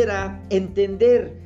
[0.00, 1.36] entender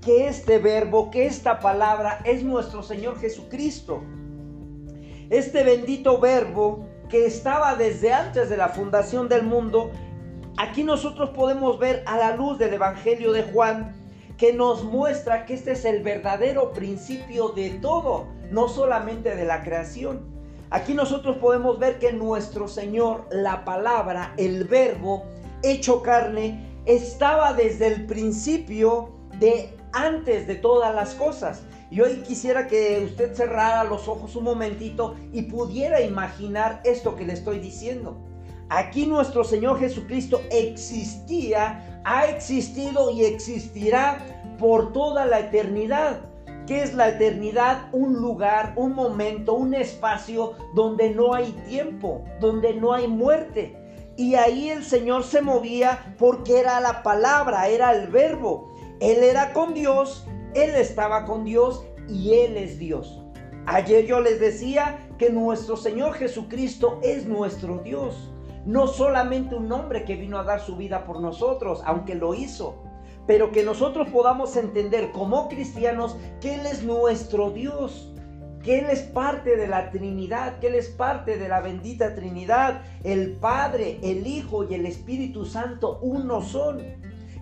[0.00, 4.02] que este verbo, que esta palabra es nuestro Señor Jesucristo.
[5.30, 9.90] Este bendito verbo que estaba desde antes de la fundación del mundo,
[10.56, 13.94] aquí nosotros podemos ver a la luz del Evangelio de Juan
[14.36, 19.62] que nos muestra que este es el verdadero principio de todo, no solamente de la
[19.62, 20.36] creación.
[20.70, 25.24] Aquí nosotros podemos ver que nuestro Señor, la palabra, el verbo
[25.62, 31.62] hecho carne, estaba desde el principio de antes de todas las cosas.
[31.90, 37.24] Y hoy quisiera que usted cerrara los ojos un momentito y pudiera imaginar esto que
[37.24, 38.16] le estoy diciendo.
[38.68, 44.18] Aquí nuestro Señor Jesucristo existía, ha existido y existirá
[44.58, 46.20] por toda la eternidad.
[46.66, 47.88] ¿Qué es la eternidad?
[47.92, 53.85] Un lugar, un momento, un espacio donde no hay tiempo, donde no hay muerte.
[54.16, 58.72] Y ahí el Señor se movía porque era la palabra, era el verbo.
[59.00, 63.22] Él era con Dios, Él estaba con Dios y Él es Dios.
[63.66, 68.32] Ayer yo les decía que nuestro Señor Jesucristo es nuestro Dios.
[68.64, 72.74] No solamente un hombre que vino a dar su vida por nosotros, aunque lo hizo,
[73.26, 78.14] pero que nosotros podamos entender como cristianos que Él es nuestro Dios,
[78.66, 82.82] que Él es parte de la Trinidad, que Él es parte de la bendita Trinidad,
[83.04, 86.82] el Padre, el Hijo y el Espíritu Santo uno son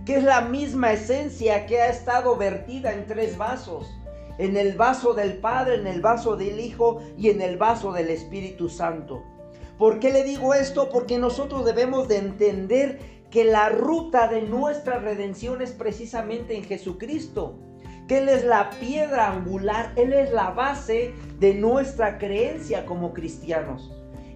[0.05, 3.91] que es la misma esencia que ha estado vertida en tres vasos,
[4.37, 8.11] en el vaso del Padre, en el vaso del Hijo y en el vaso del
[8.11, 9.23] Espíritu Santo.
[9.79, 10.91] ¿Por qué le digo esto?
[10.91, 12.99] Porque nosotros debemos de entender
[13.31, 17.55] que la ruta de nuestra redención es precisamente en Jesucristo,
[18.09, 23.91] que Él es la piedra angular, Él es la base de nuestra creencia como cristianos.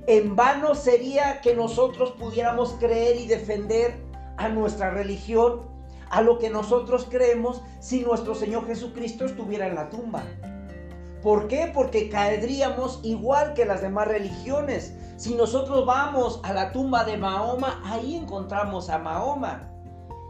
[0.07, 3.95] En vano sería que nosotros pudiéramos creer y defender
[4.39, 5.69] a nuestra religión,
[6.11, 10.23] a lo que nosotros creemos si nuestro Señor Jesucristo estuviera en la tumba.
[11.23, 11.71] ¿Por qué?
[11.75, 14.95] Porque caeríamos igual que las demás religiones.
[15.17, 19.69] Si nosotros vamos a la tumba de Mahoma, ahí encontramos a Mahoma.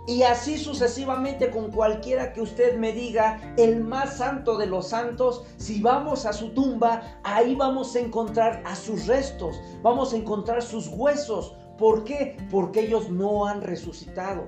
[0.09, 5.45] Y así sucesivamente con cualquiera que usted me diga, el más santo de los santos,
[5.59, 10.63] si vamos a su tumba, ahí vamos a encontrar a sus restos, vamos a encontrar
[10.63, 12.37] sus huesos, ¿Por qué?
[12.51, 14.47] Porque ellos no han resucitado.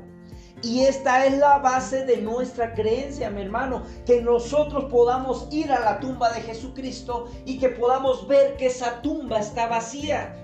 [0.62, 5.80] Y esta es la base de nuestra creencia, mi hermano, que nosotros podamos ir a
[5.80, 10.34] la tumba de Jesucristo y que podamos ver que esa tumba está vacía.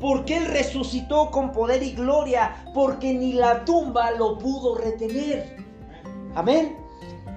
[0.00, 5.56] Porque Él resucitó con poder y gloria, porque ni la tumba lo pudo retener.
[6.34, 6.84] Amén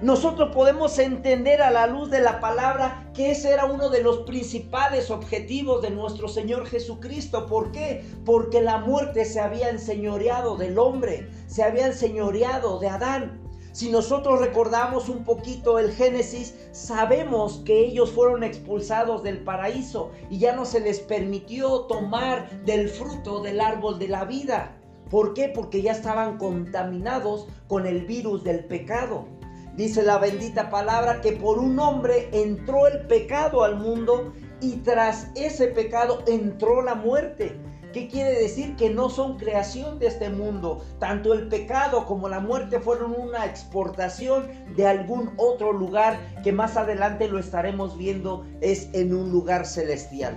[0.00, 4.18] nosotros podemos entender a la luz de la palabra que ese era uno de los
[4.18, 7.46] principales objetivos de nuestro Señor Jesucristo.
[7.46, 8.04] ¿Por qué?
[8.24, 13.47] Porque la muerte se había enseñoreado del hombre, se había enseñoreado de Adán.
[13.78, 20.38] Si nosotros recordamos un poquito el Génesis, sabemos que ellos fueron expulsados del paraíso y
[20.40, 24.76] ya no se les permitió tomar del fruto del árbol de la vida.
[25.08, 25.48] ¿Por qué?
[25.54, 29.28] Porque ya estaban contaminados con el virus del pecado.
[29.76, 35.30] Dice la bendita palabra que por un hombre entró el pecado al mundo y tras
[35.36, 37.56] ese pecado entró la muerte.
[37.98, 38.76] ¿Qué quiere decir?
[38.76, 40.84] Que no son creación de este mundo.
[41.00, 46.76] Tanto el pecado como la muerte fueron una exportación de algún otro lugar que más
[46.76, 50.36] adelante lo estaremos viendo es en un lugar celestial.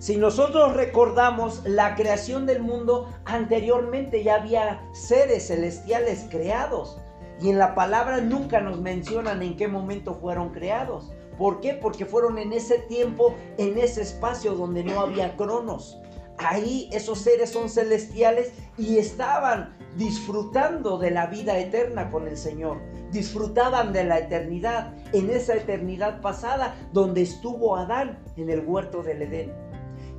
[0.00, 6.98] Si nosotros recordamos la creación del mundo, anteriormente ya había seres celestiales creados.
[7.40, 11.12] Y en la palabra nunca nos mencionan en qué momento fueron creados.
[11.38, 11.74] ¿Por qué?
[11.74, 15.99] Porque fueron en ese tiempo, en ese espacio donde no había cronos.
[16.46, 22.78] Ahí esos seres son celestiales y estaban disfrutando de la vida eterna con el Señor.
[23.12, 29.22] Disfrutaban de la eternidad, en esa eternidad pasada donde estuvo Adán en el huerto del
[29.22, 29.52] Edén.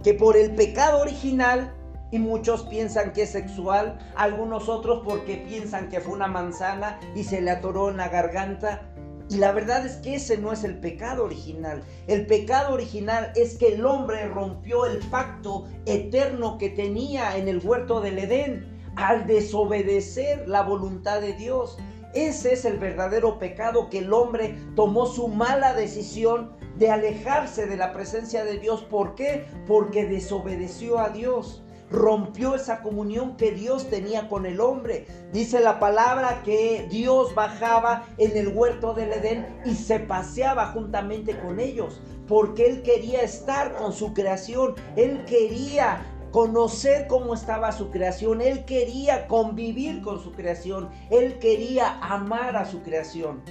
[0.03, 1.73] Que por el pecado original
[2.11, 7.23] y muchos piensan que es sexual, algunos otros porque piensan que fue una manzana y
[7.23, 8.90] se le atoró en la garganta.
[9.31, 11.85] Y la verdad es que ese no es el pecado original.
[12.07, 17.65] El pecado original es que el hombre rompió el pacto eterno que tenía en el
[17.65, 18.65] huerto del Edén
[18.97, 21.77] al desobedecer la voluntad de Dios.
[22.13, 27.77] Ese es el verdadero pecado que el hombre tomó su mala decisión de alejarse de
[27.77, 28.81] la presencia de Dios.
[28.81, 29.45] ¿Por qué?
[29.65, 35.05] Porque desobedeció a Dios rompió esa comunión que Dios tenía con el hombre.
[35.33, 41.37] Dice la palabra que Dios bajaba en el huerto del Edén y se paseaba juntamente
[41.39, 46.01] con ellos, porque Él quería estar con su creación, Él quería
[46.31, 48.41] conocer cómo estaba su creación.
[48.41, 50.89] Él quería convivir con su creación.
[51.09, 53.43] Él quería amar a su creación.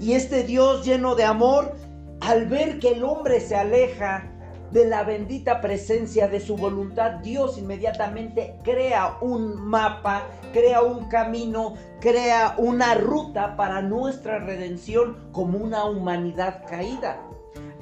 [0.00, 1.76] Y este Dios lleno de amor,
[2.20, 4.32] al ver que el hombre se aleja
[4.72, 11.74] de la bendita presencia de su voluntad, Dios inmediatamente crea un mapa, crea un camino,
[12.00, 17.20] crea una ruta para nuestra redención como una humanidad caída.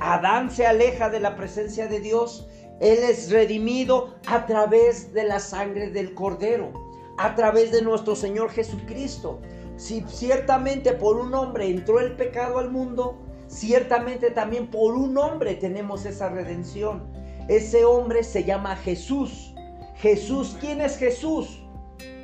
[0.00, 2.49] Adán se aleja de la presencia de Dios,
[2.81, 6.73] él es redimido a través de la sangre del cordero,
[7.19, 9.40] a través de nuestro Señor Jesucristo.
[9.76, 15.54] Si ciertamente por un hombre entró el pecado al mundo, ciertamente también por un hombre
[15.54, 17.02] tenemos esa redención.
[17.48, 19.54] Ese hombre se llama Jesús.
[19.96, 21.60] Jesús, ¿quién es Jesús?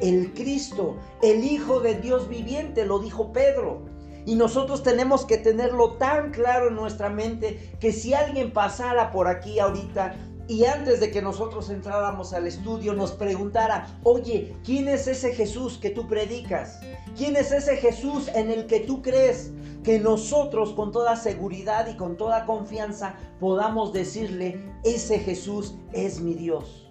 [0.01, 3.87] El Cristo, el Hijo de Dios viviente, lo dijo Pedro.
[4.27, 9.29] Y nosotros tenemos que tenerlo tan claro en nuestra mente que si alguien pasara por
[9.29, 10.15] aquí ahorita
[10.47, 15.79] y antes de que nosotros entráramos al estudio nos preguntara, oye, ¿quién es ese Jesús
[15.79, 16.81] que tú predicas?
[17.17, 19.53] ¿Quién es ese Jesús en el que tú crees?
[19.85, 26.35] Que nosotros con toda seguridad y con toda confianza podamos decirle, ese Jesús es mi
[26.35, 26.91] Dios.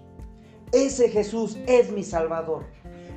[0.72, 2.64] Ese Jesús es mi Salvador.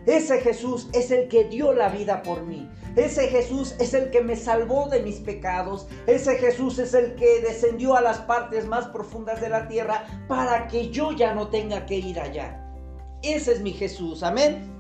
[0.08, 2.70] Ese Jesús es el que dio la vida por mí.
[2.96, 5.88] Ese Jesús es el que me salvó de mis pecados.
[6.08, 10.68] Ese Jesús es el que descendió a las partes más profundas de la tierra para
[10.68, 12.64] que yo ya no tenga que ir allá.
[13.22, 14.24] Ese es mi Jesús.
[14.24, 14.72] Amén.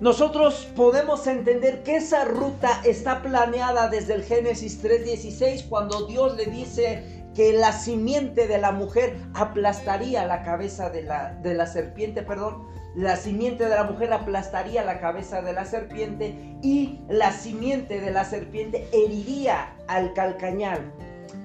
[0.00, 6.46] Nosotros podemos entender que esa ruta está planeada desde el Génesis 3.16 cuando Dios le
[6.46, 12.22] dice que la simiente de la mujer aplastaría la cabeza de la, de la serpiente,
[12.22, 18.00] perdón, la simiente de la mujer aplastaría la cabeza de la serpiente y la simiente
[18.00, 20.92] de la serpiente heriría al calcañal.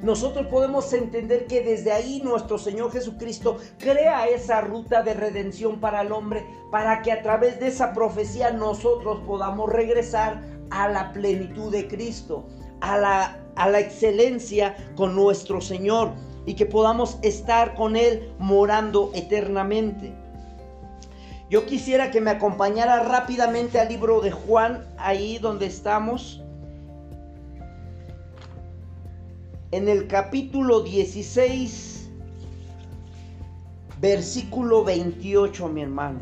[0.02, 6.02] Nosotros podemos entender que desde ahí nuestro Señor Jesucristo crea esa ruta de redención para
[6.02, 10.42] el hombre, para que a través de esa profecía nosotros podamos regresar
[10.72, 12.48] a la plenitud de Cristo,
[12.80, 16.12] a la, a la excelencia con nuestro Señor
[16.46, 20.16] y que podamos estar con Él morando eternamente.
[21.50, 26.41] Yo quisiera que me acompañara rápidamente al libro de Juan, ahí donde estamos.
[29.72, 32.10] En el capítulo 16,
[34.00, 36.20] versículo 28, mi hermano.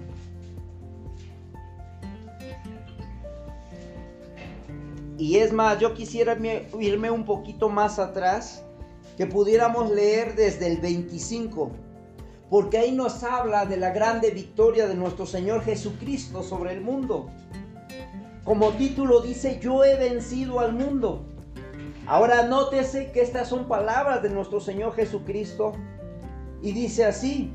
[5.17, 6.37] Y es más, yo quisiera
[6.79, 8.63] irme un poquito más atrás,
[9.17, 11.71] que pudiéramos leer desde el 25
[12.49, 17.29] porque ahí nos habla de la grande victoria de nuestro Señor Jesucristo sobre el mundo.
[18.43, 21.25] Como título dice, yo he vencido al mundo.
[22.09, 25.73] Ahora nótese que estas son palabras de nuestro Señor Jesucristo
[26.59, 27.53] y dice así,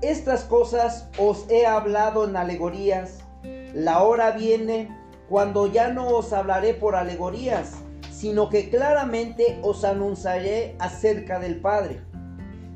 [0.00, 3.24] estas cosas os he hablado en alegorías,
[3.72, 4.96] la hora viene
[5.28, 7.72] cuando ya no os hablaré por alegorías,
[8.12, 12.00] sino que claramente os anunciaré acerca del Padre.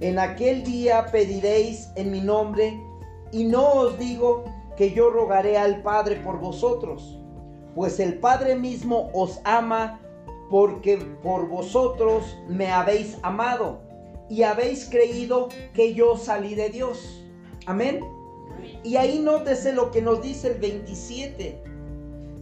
[0.00, 2.76] En aquel día pediréis en mi nombre,
[3.30, 4.46] y no os digo
[4.76, 7.20] que yo rogaré al Padre por vosotros,
[7.76, 10.00] pues el Padre mismo os ama
[10.50, 13.80] porque por vosotros me habéis amado
[14.28, 17.24] y habéis creído que yo salí de Dios.
[17.66, 18.00] Amén.
[18.82, 21.62] Y ahí nótese lo que nos dice el 27,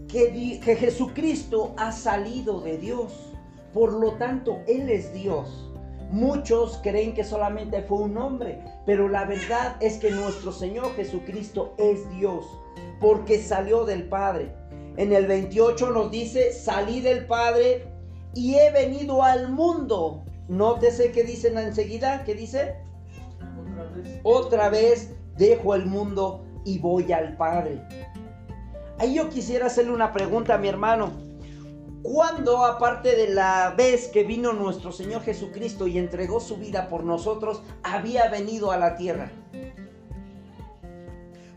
[0.08, 3.12] que, que Jesucristo ha salido de Dios.
[3.72, 5.70] Por lo tanto, Él es Dios.
[6.10, 11.74] Muchos creen que solamente fue un hombre, pero la verdad es que nuestro Señor Jesucristo
[11.78, 12.46] es Dios,
[13.00, 14.52] porque salió del Padre.
[14.96, 17.95] En el 28 nos dice, salí del Padre
[18.36, 20.22] y he venido al mundo.
[20.48, 22.76] Nótese que dicen enseguida, ¿qué dice?
[23.40, 24.20] Otra vez.
[24.22, 27.82] Otra vez dejo el mundo y voy al Padre.
[28.98, 31.10] Ahí yo quisiera hacerle una pregunta a mi hermano.
[32.02, 37.04] ¿Cuándo, aparte de la vez que vino nuestro Señor Jesucristo y entregó su vida por
[37.04, 39.32] nosotros, había venido a la tierra?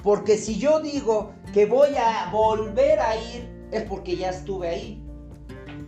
[0.01, 5.09] Porque si yo digo que voy a volver a ir, es porque ya estuve ahí.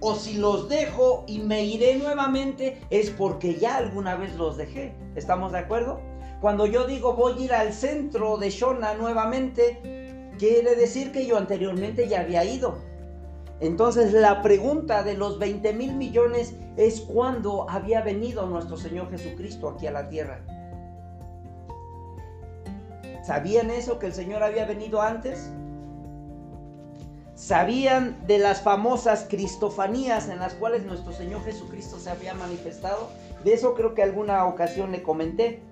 [0.02, 4.96] O si los dejo y me iré nuevamente, es porque ya alguna vez los dejé.
[5.16, 6.02] ¿Estamos de acuerdo?
[6.42, 11.38] Cuando yo digo voy a ir al centro de Shona nuevamente, quiere decir que yo
[11.38, 12.80] anteriormente ya había ido.
[13.60, 19.70] Entonces la pregunta de los 20 mil millones es cuándo había venido nuestro Señor Jesucristo
[19.70, 20.44] aquí a la tierra.
[23.24, 25.52] ¿Sabían eso que el Señor había venido antes?
[27.42, 33.10] ¿Sabían de las famosas cristofanías en las cuales nuestro Señor Jesucristo se había manifestado?
[33.44, 35.64] De eso creo que alguna ocasión le comenté.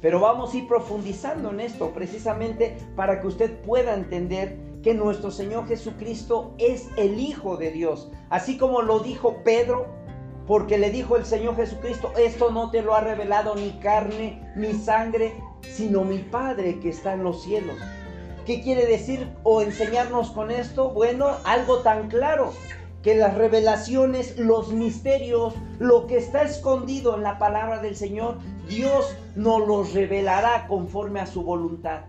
[0.00, 5.32] Pero vamos a ir profundizando en esto precisamente para que usted pueda entender que nuestro
[5.32, 8.12] Señor Jesucristo es el Hijo de Dios.
[8.30, 9.88] Así como lo dijo Pedro,
[10.46, 14.74] porque le dijo el Señor Jesucristo, esto no te lo ha revelado ni carne ni
[14.74, 17.78] sangre, sino mi Padre que está en los cielos.
[18.46, 20.90] ¿Qué quiere decir o enseñarnos con esto?
[20.90, 22.52] Bueno, algo tan claro,
[23.00, 29.16] que las revelaciones, los misterios, lo que está escondido en la palabra del Señor, Dios
[29.36, 32.00] nos los revelará conforme a su voluntad.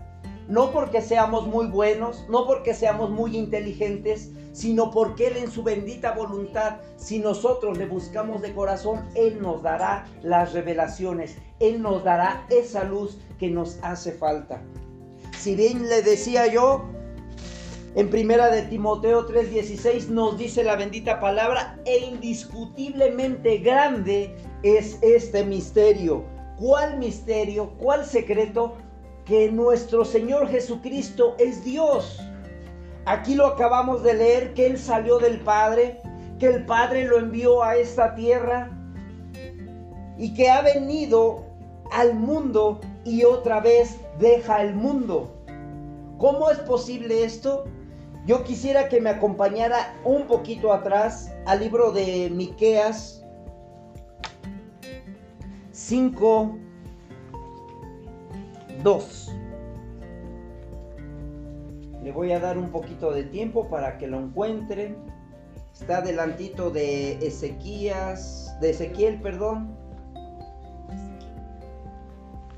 [0.48, 5.62] No porque seamos muy buenos, no porque seamos muy inteligentes, sino porque Él en su
[5.62, 12.02] bendita voluntad, si nosotros le buscamos de corazón, Él nos dará las revelaciones, Él nos
[12.02, 14.60] dará esa luz que nos hace falta.
[15.44, 16.86] Si bien le decía yo,
[17.96, 25.44] en primera de Timoteo 3:16 nos dice la bendita palabra, e indiscutiblemente grande es este
[25.44, 26.24] misterio.
[26.56, 27.74] ¿Cuál misterio?
[27.76, 28.72] ¿Cuál secreto?
[29.26, 32.18] Que nuestro Señor Jesucristo es Dios.
[33.04, 36.00] Aquí lo acabamos de leer, que Él salió del Padre,
[36.38, 38.70] que el Padre lo envió a esta tierra
[40.16, 41.44] y que ha venido
[41.92, 45.33] al mundo y otra vez deja el mundo.
[46.18, 47.64] ¿Cómo es posible esto?
[48.26, 53.22] Yo quisiera que me acompañara un poquito atrás al libro de Miqueas
[55.72, 56.58] 5
[58.82, 59.34] 2.
[62.02, 64.96] Le voy a dar un poquito de tiempo para que lo encuentren.
[65.72, 69.74] Está delantito de Ezequías, de Ezequiel, perdón.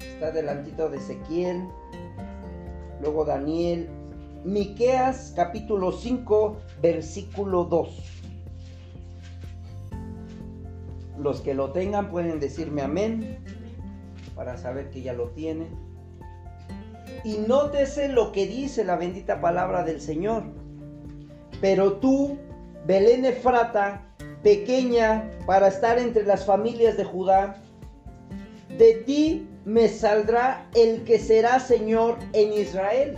[0.00, 1.68] Está delantito de Ezequiel.
[3.00, 3.88] Luego Daniel
[4.44, 7.88] Miqueas capítulo 5, versículo 2.
[11.18, 13.38] Los que lo tengan pueden decirme amén
[14.36, 15.68] para saber que ya lo tienen.
[17.24, 20.44] Y nótese lo que dice la bendita palabra del Señor.
[21.60, 22.38] Pero tú,
[22.86, 24.06] Belén Efrata,
[24.42, 27.60] pequeña para estar entre las familias de Judá,
[28.78, 33.16] de ti me saldrá el que será Señor en Israel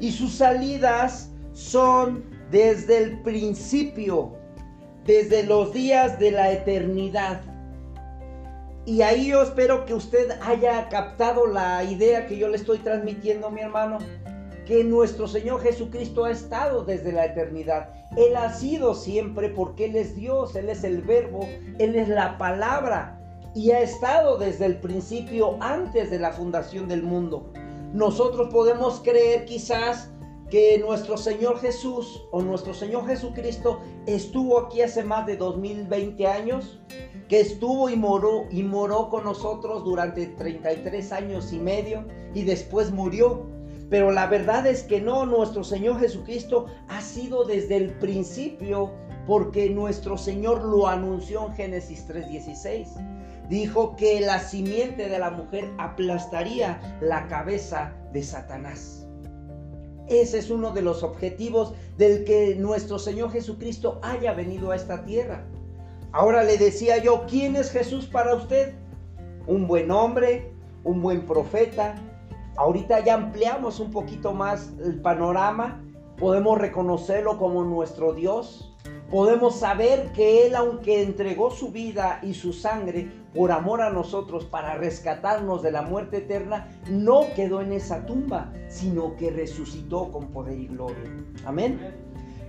[0.00, 4.32] y sus salidas son desde el principio,
[5.04, 7.42] desde los días de la eternidad.
[8.86, 13.50] Y ahí yo espero que usted haya captado la idea que yo le estoy transmitiendo,
[13.50, 13.98] mi hermano,
[14.64, 17.90] que nuestro Señor Jesucristo ha estado desde la eternidad.
[18.16, 21.40] Él ha sido siempre porque Él es Dios, Él es el verbo,
[21.78, 23.17] Él es la palabra
[23.58, 27.50] y ha estado desde el principio antes de la fundación del mundo.
[27.92, 30.12] Nosotros podemos creer quizás
[30.48, 36.78] que nuestro Señor Jesús o nuestro Señor Jesucristo estuvo aquí hace más de 2020 años,
[37.28, 42.92] que estuvo y moró y moró con nosotros durante 33 años y medio y después
[42.92, 43.44] murió.
[43.90, 48.92] Pero la verdad es que no, nuestro Señor Jesucristo ha sido desde el principio
[49.28, 52.88] porque nuestro Señor lo anunció en Génesis 3:16
[53.50, 59.06] dijo que la simiente de la mujer aplastaría la cabeza de Satanás.
[60.06, 65.04] Ese es uno de los objetivos del que nuestro Señor Jesucristo haya venido a esta
[65.04, 65.44] tierra.
[66.12, 68.74] Ahora le decía yo, ¿quién es Jesús para usted?
[69.46, 70.50] Un buen hombre,
[70.84, 71.96] un buen profeta.
[72.56, 75.84] Ahorita ya ampliamos un poquito más el panorama.
[76.16, 78.67] Podemos reconocerlo como nuestro Dios,
[79.10, 84.44] podemos saber que Él, aunque entregó su vida y su sangre por amor a nosotros
[84.44, 90.28] para rescatarnos de la muerte eterna, no quedó en esa tumba, sino que resucitó con
[90.28, 90.96] poder y gloria.
[91.44, 91.78] Amén.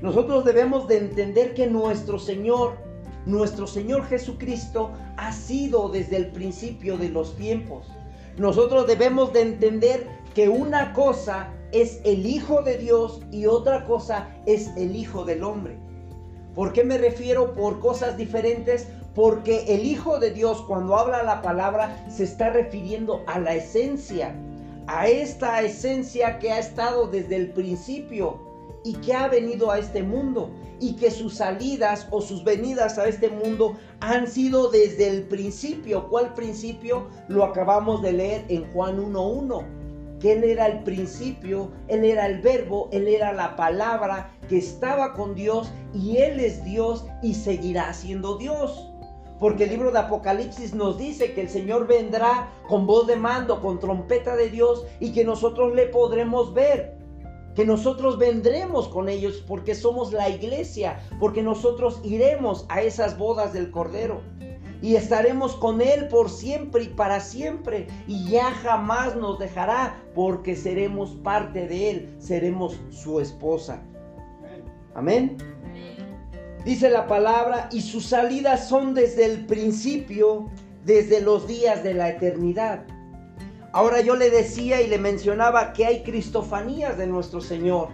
[0.01, 2.77] Nosotros debemos de entender que nuestro Señor,
[3.25, 7.87] nuestro Señor Jesucristo, ha sido desde el principio de los tiempos.
[8.37, 14.29] Nosotros debemos de entender que una cosa es el Hijo de Dios y otra cosa
[14.45, 15.88] es el Hijo del Hombre.
[16.59, 18.85] ¿Por qué me refiero por cosas diferentes?
[19.15, 24.35] Porque el Hijo de Dios cuando habla la palabra se está refiriendo a la esencia,
[24.85, 28.41] a esta esencia que ha estado desde el principio
[28.83, 30.51] y que ha venido a este mundo
[30.81, 36.09] y que sus salidas o sus venidas a este mundo han sido desde el principio.
[36.09, 37.07] ¿Cuál principio?
[37.29, 39.79] Lo acabamos de leer en Juan 1.1
[40.19, 45.13] que Él era el principio, Él era el verbo, Él era la palabra que estaba
[45.13, 48.89] con Dios y Él es Dios y seguirá siendo Dios.
[49.39, 53.61] Porque el libro de Apocalipsis nos dice que el Señor vendrá con voz de mando,
[53.61, 56.97] con trompeta de Dios y que nosotros le podremos ver.
[57.55, 63.53] Que nosotros vendremos con ellos porque somos la iglesia, porque nosotros iremos a esas bodas
[63.53, 64.21] del Cordero.
[64.81, 70.55] y estaremos con Él por siempre y para siempre y ya jamás nos dejará porque
[70.55, 73.83] seremos parte de Él, seremos su esposa.
[74.95, 75.37] Amén.
[76.65, 80.49] Dice la palabra, y sus salidas son desde el principio,
[80.83, 82.85] desde los días de la eternidad.
[83.71, 87.89] Ahora yo le decía y le mencionaba que hay cristofanías de nuestro Señor.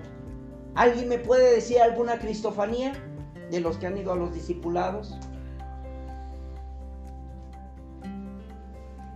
[0.74, 2.93] ¿Alguien me puede decir alguna cristofanía
[3.51, 5.17] de los que han ido a los discipulados?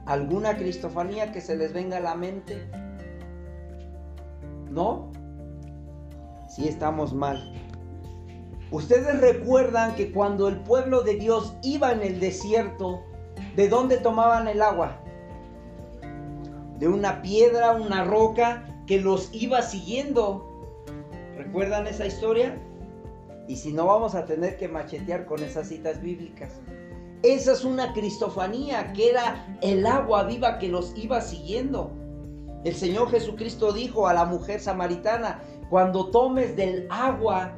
[0.06, 2.70] ¿Alguna cristofanía que se les venga a la mente?
[4.70, 5.12] ¿No?
[6.48, 7.69] Sí estamos mal.
[8.72, 13.02] Ustedes recuerdan que cuando el pueblo de Dios iba en el desierto,
[13.56, 15.00] ¿de dónde tomaban el agua?
[16.78, 20.46] De una piedra, una roca que los iba siguiendo.
[21.36, 22.62] ¿Recuerdan esa historia?
[23.48, 26.60] Y si no, vamos a tener que machetear con esas citas bíblicas.
[27.24, 31.92] Esa es una cristofanía, que era el agua viva que los iba siguiendo.
[32.64, 37.56] El Señor Jesucristo dijo a la mujer samaritana, cuando tomes del agua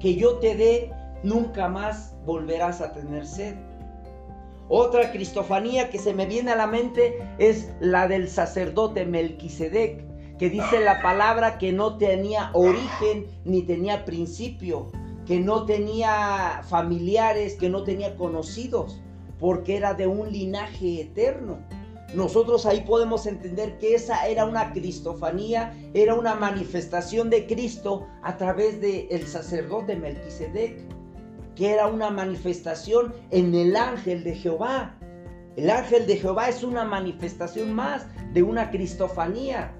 [0.00, 0.90] que yo te dé,
[1.22, 3.54] nunca más volverás a tener sed.
[4.68, 10.04] Otra cristofanía que se me viene a la mente es la del sacerdote Melquisedec,
[10.36, 14.90] que dice la palabra que no tenía origen ni tenía principio,
[15.26, 19.00] que no tenía familiares, que no tenía conocidos,
[19.40, 21.58] porque era de un linaje eterno.
[22.14, 28.38] Nosotros ahí podemos entender que esa era una cristofanía, era una manifestación de Cristo a
[28.38, 30.86] través del el sacerdote Melquisedec,
[31.54, 34.96] que era una manifestación en el ángel de Jehová.
[35.56, 39.74] El ángel de Jehová es una manifestación más de una cristofanía.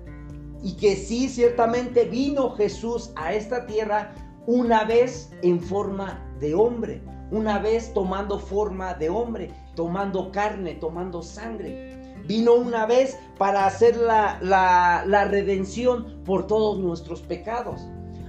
[0.63, 4.13] Y que sí, ciertamente vino Jesús a esta tierra
[4.47, 11.23] una vez en forma de hombre, una vez tomando forma de hombre, tomando carne, tomando
[11.23, 11.98] sangre.
[12.29, 17.81] Vino una vez para hacer la, la, redención por todos nuestros pecados.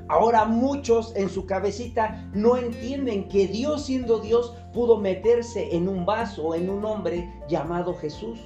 [0.08, 6.05] Ahora muchos en su cabecita no entienden que Dios siendo Dios pudo meterse en un
[6.05, 8.40] vaso, en un hombre llamado Jesús.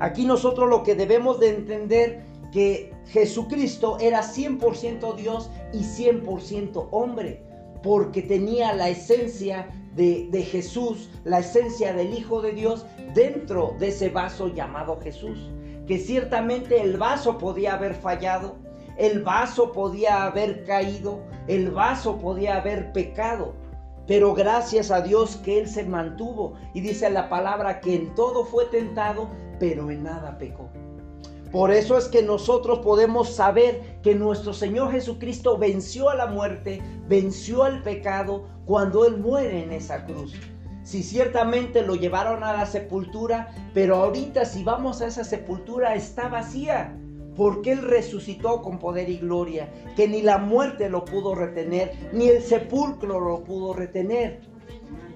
[0.00, 7.44] Aquí nosotros lo que debemos de entender que Jesucristo era 100% Dios y 100% hombre,
[7.80, 14.08] porque tenía la esencia de, Jesús, la esencia del Hijo de Dios dentro de ese
[14.08, 15.50] vaso llamado Jesús.
[15.86, 18.56] Que ciertamente el vaso podía haber fallado,
[18.96, 23.54] el vaso podía haber caído, el vaso podía haber pecado.
[24.06, 26.54] Pero gracias a Dios que Él se mantuvo.
[26.74, 30.68] Y dice la palabra que en todo fue tentado, pero en nada pecó.
[31.52, 36.80] Por eso es que nosotros podemos saber que nuestro Señor Jesucristo venció a la muerte,
[37.08, 40.32] venció al pecado cuando Él muere en esa cruz.
[40.84, 46.28] Si ciertamente lo llevaron a la sepultura, pero ahorita si vamos a esa sepultura está
[46.28, 46.96] vacía,
[47.36, 52.28] porque Él resucitó con poder y gloria, que ni la muerte lo pudo retener, ni
[52.28, 54.40] el sepulcro lo pudo retener.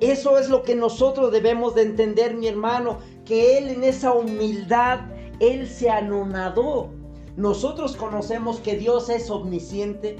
[0.00, 5.00] Eso es lo que nosotros debemos de entender, mi hermano, que Él en esa humildad
[5.40, 6.90] él se anonadó.
[7.36, 10.16] Nosotros conocemos que Dios es omnisciente,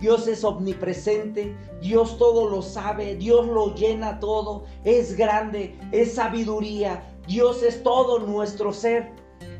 [0.00, 7.02] Dios es omnipresente, Dios todo lo sabe, Dios lo llena todo, es grande, es sabiduría,
[7.26, 9.10] Dios es todo nuestro ser.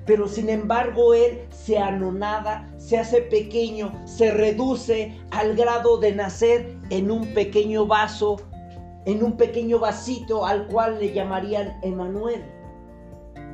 [0.04, 6.76] Pero sin embargo Él se anonada, se hace pequeño, se reduce al grado de nacer
[6.90, 8.36] en un pequeño vaso,
[9.04, 12.55] en un pequeño vasito al cual le llamarían Emanuel.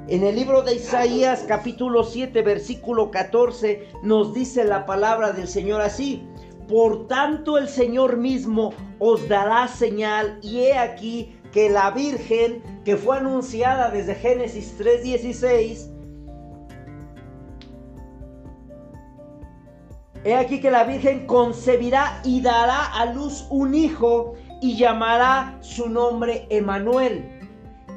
[0.08, 5.80] En el libro de Isaías capítulo 7 versículo 14 nos dice la palabra del Señor
[5.80, 6.26] así.
[6.68, 12.96] Por tanto el Señor mismo os dará señal y he aquí que la Virgen que
[12.96, 15.88] fue anunciada desde Génesis 3:16
[20.24, 25.88] He aquí que la Virgen concebirá y dará a luz un hijo y llamará su
[25.88, 27.41] nombre Emanuel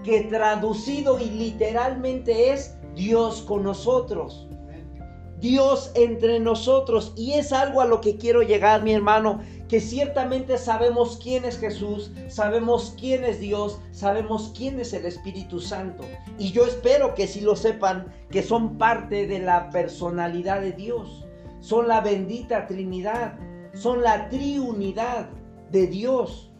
[0.05, 4.47] que traducido y literalmente es Dios con nosotros.
[5.39, 7.11] Dios entre nosotros.
[7.17, 11.57] Y es algo a lo que quiero llegar, mi hermano, que ciertamente sabemos quién es
[11.57, 16.03] Jesús, sabemos quién es Dios, sabemos quién es el Espíritu Santo.
[16.37, 21.25] Y yo espero que si lo sepan, que son parte de la personalidad de Dios.
[21.61, 23.39] Son la bendita Trinidad,
[23.73, 25.29] son la triunidad
[25.71, 26.51] de Dios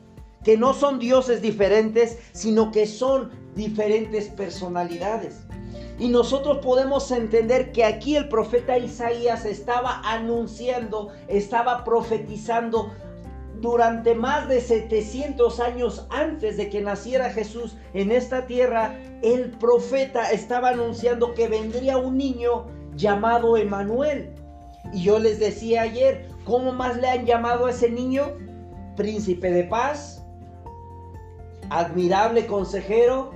[0.45, 5.41] que no son dioses diferentes, sino que son diferentes personalidades.
[5.97, 12.91] Y nosotros podemos entender que aquí el profeta Isaías estaba anunciando, estaba profetizando
[13.59, 20.29] durante más de 700 años antes de que naciera Jesús en esta tierra, el profeta
[20.31, 24.35] estaba anunciando que vendría un niño llamado Emanuel.
[24.93, 28.33] Y yo les decía ayer, ¿cómo más le han llamado a ese niño?
[28.95, 30.14] Príncipe de paz,
[31.69, 33.31] admirable consejero,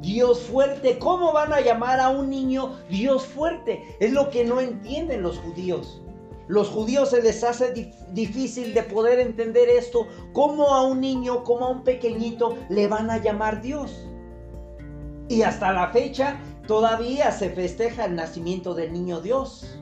[0.00, 0.98] Dios fuerte.
[0.98, 3.82] ¿Cómo van a llamar a un niño Dios fuerte?
[4.00, 6.02] Es lo que no entienden los judíos.
[6.48, 10.06] Los judíos se les hace difícil de poder entender esto.
[10.32, 14.08] ¿Cómo a un niño, como a un pequeñito, le van a llamar Dios?
[15.28, 19.80] Y hasta la fecha todavía se festeja el nacimiento del niño Dios.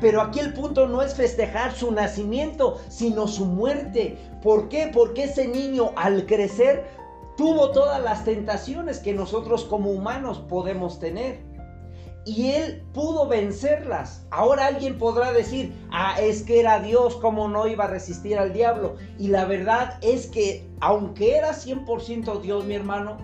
[0.00, 4.16] Pero aquí el punto no es festejar su nacimiento, sino su muerte.
[4.42, 4.90] ¿Por qué?
[4.92, 6.86] Porque ese niño al crecer
[7.36, 11.50] tuvo todas las tentaciones que nosotros como humanos podemos tener
[12.24, 14.26] y él pudo vencerlas.
[14.30, 18.52] Ahora alguien podrá decir, ah, es que era Dios, ¿cómo no iba a resistir al
[18.52, 18.96] diablo?
[19.18, 23.18] Y la verdad es que, aunque era 100% Dios, mi hermano,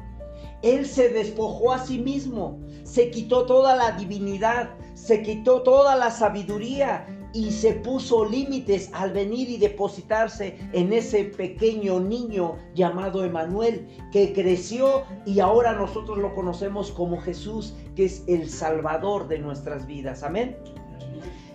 [0.62, 4.70] él se despojó a sí mismo, se quitó toda la divinidad,
[5.06, 11.26] se quitó toda la sabiduría y se puso límites al venir y depositarse en ese
[11.26, 18.24] pequeño niño llamado Emanuel, que creció y ahora nosotros lo conocemos como Jesús, que es
[18.26, 20.24] el Salvador de nuestras vidas.
[20.24, 20.56] Amén.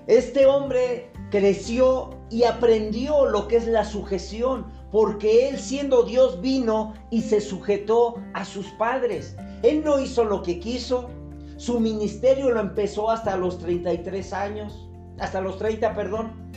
[0.08, 6.94] Este hombre creció y aprendió lo que es la sujeción, porque él siendo Dios vino
[7.10, 9.36] y se sujetó a sus padres.
[9.62, 11.10] Él no hizo lo que quiso.
[11.62, 16.52] Su ministerio lo empezó hasta los 33 años hasta los 30, perdón.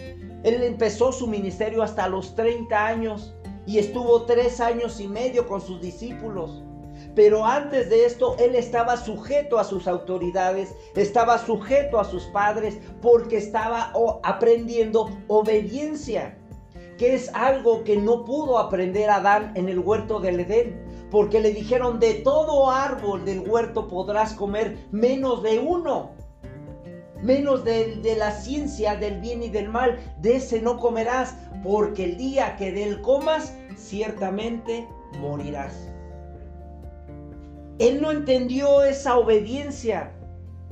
[0.45, 3.35] Él empezó su ministerio hasta los 30 años
[3.67, 6.63] y estuvo tres años y medio con sus discípulos.
[7.15, 12.79] Pero antes de esto, él estaba sujeto a sus autoridades, estaba sujeto a sus padres,
[13.03, 16.39] porque estaba aprendiendo obediencia,
[16.97, 20.84] que es algo que no pudo aprender Adán en el huerto del Edén,
[21.15, 26.11] porque le dijeron, de todo árbol del huerto podrás comer menos de uno
[27.23, 32.17] menos de, la ciencia del bien y del mal, de ese no comerás, porque el
[32.17, 34.89] día que de él comas, ciertamente
[35.21, 35.89] morirás.
[37.79, 40.13] Él no entendió esa obediencia.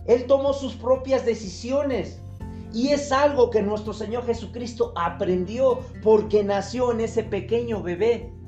[0.07, 2.21] Él tomó sus propias decisiones.
[2.75, 8.42] Y es algo que nuestro Señor Jesucristo aprendió porque nació en ese pequeño bebé.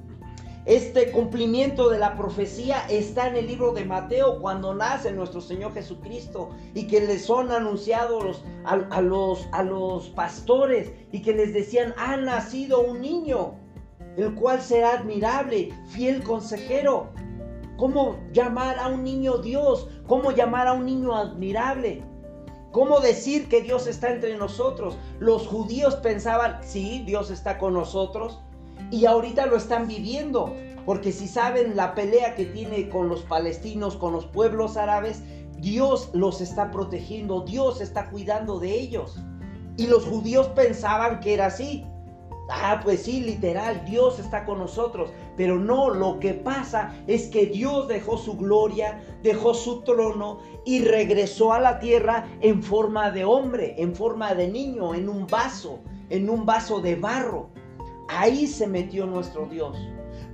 [0.66, 5.74] Este cumplimiento de la profecía está en el libro de Mateo cuando nace nuestro Señor
[5.74, 11.92] Jesucristo y que les son anunciados a, los, a los pastores y que les decían,
[11.98, 13.56] ha nacido un niño,
[14.16, 17.12] el cual será admirable, fiel consejero.
[17.76, 19.90] ¿Cómo llamar a un niño Dios?
[20.06, 22.02] ¿Cómo llamar a un niño admirable?
[22.72, 24.96] ¿Cómo decir que Dios está entre nosotros?
[25.18, 28.40] Los judíos pensaban, sí, Dios está con nosotros,
[28.94, 30.54] y ahorita lo están viviendo.
[30.86, 35.22] Porque si saben la pelea que tiene con los palestinos, con los pueblos árabes,
[35.58, 39.18] Dios los está protegiendo, Dios está cuidando de ellos.
[39.76, 41.84] Y los judíos pensaban que era así.
[42.48, 45.10] Ah, pues sí, literal, Dios está con nosotros.
[45.36, 50.84] Pero no, lo que pasa es que Dios dejó su gloria, dejó su trono y
[50.84, 55.80] regresó a la tierra en forma de hombre, en forma de niño, en un vaso,
[56.10, 57.48] en un vaso de barro.
[58.08, 59.76] Ahí se metió nuestro Dios.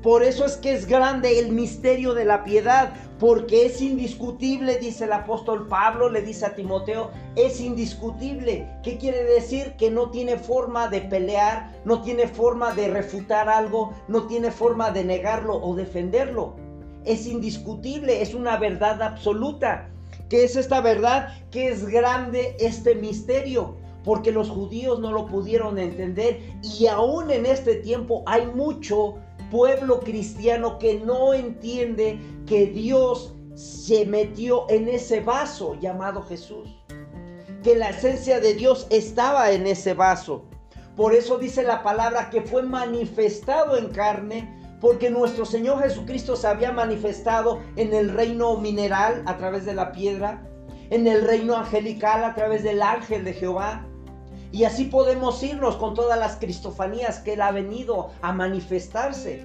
[0.02, 5.04] Por eso es que es grande el misterio de la piedad, porque es indiscutible, dice
[5.04, 8.66] el apóstol Pablo, le dice a Timoteo, es indiscutible.
[8.83, 9.74] ¿Qué quiere decir?
[9.76, 14.90] Que no tiene forma de pelear, no tiene forma de refutar algo, no tiene forma
[14.90, 16.56] de negarlo o defenderlo.
[17.04, 19.90] Es indiscutible, es una verdad absoluta.
[20.30, 21.28] ¿Qué es esta verdad?
[21.50, 27.47] Que es grande este misterio porque los judíos no lo pudieron entender y aún en
[27.47, 29.17] este tiempo hay mucho
[29.51, 36.69] pueblo cristiano que no entiende que Dios se metió en ese vaso llamado Jesús,
[37.63, 40.45] que la esencia de Dios estaba en ese vaso.
[40.97, 46.47] Por eso dice la palabra que fue manifestado en carne, porque nuestro Señor Jesucristo se
[46.47, 50.47] había manifestado en el reino mineral a través de la piedra,
[50.89, 53.87] en el reino angelical a través del ángel de Jehová,
[54.53, 59.43] y así podemos irnos con todas las cristofanías que Él ha venido a manifestarse.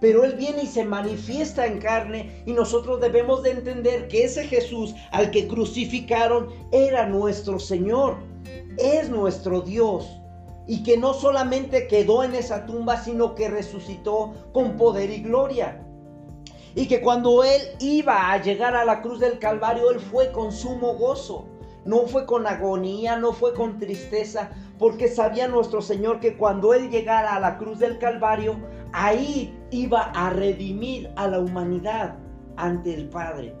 [0.00, 4.46] Pero Él viene y se manifiesta en carne y nosotros debemos de entender que ese
[4.46, 8.18] Jesús al que crucificaron era nuestro Señor,
[8.78, 10.20] es nuestro Dios.
[10.68, 15.80] Y que no solamente quedó en esa tumba, sino que resucitó con poder y gloria.
[16.74, 20.52] Y que cuando Él iba a llegar a la cruz del Calvario, Él fue con
[20.52, 21.46] sumo gozo
[21.86, 26.90] no fue con agonía, no fue con tristeza, porque sabía nuestro Señor que cuando Él
[26.90, 28.56] llegara a la cruz del Calvario,
[28.92, 32.16] ahí iba a redimir a la humanidad
[32.56, 33.54] ante el Padre.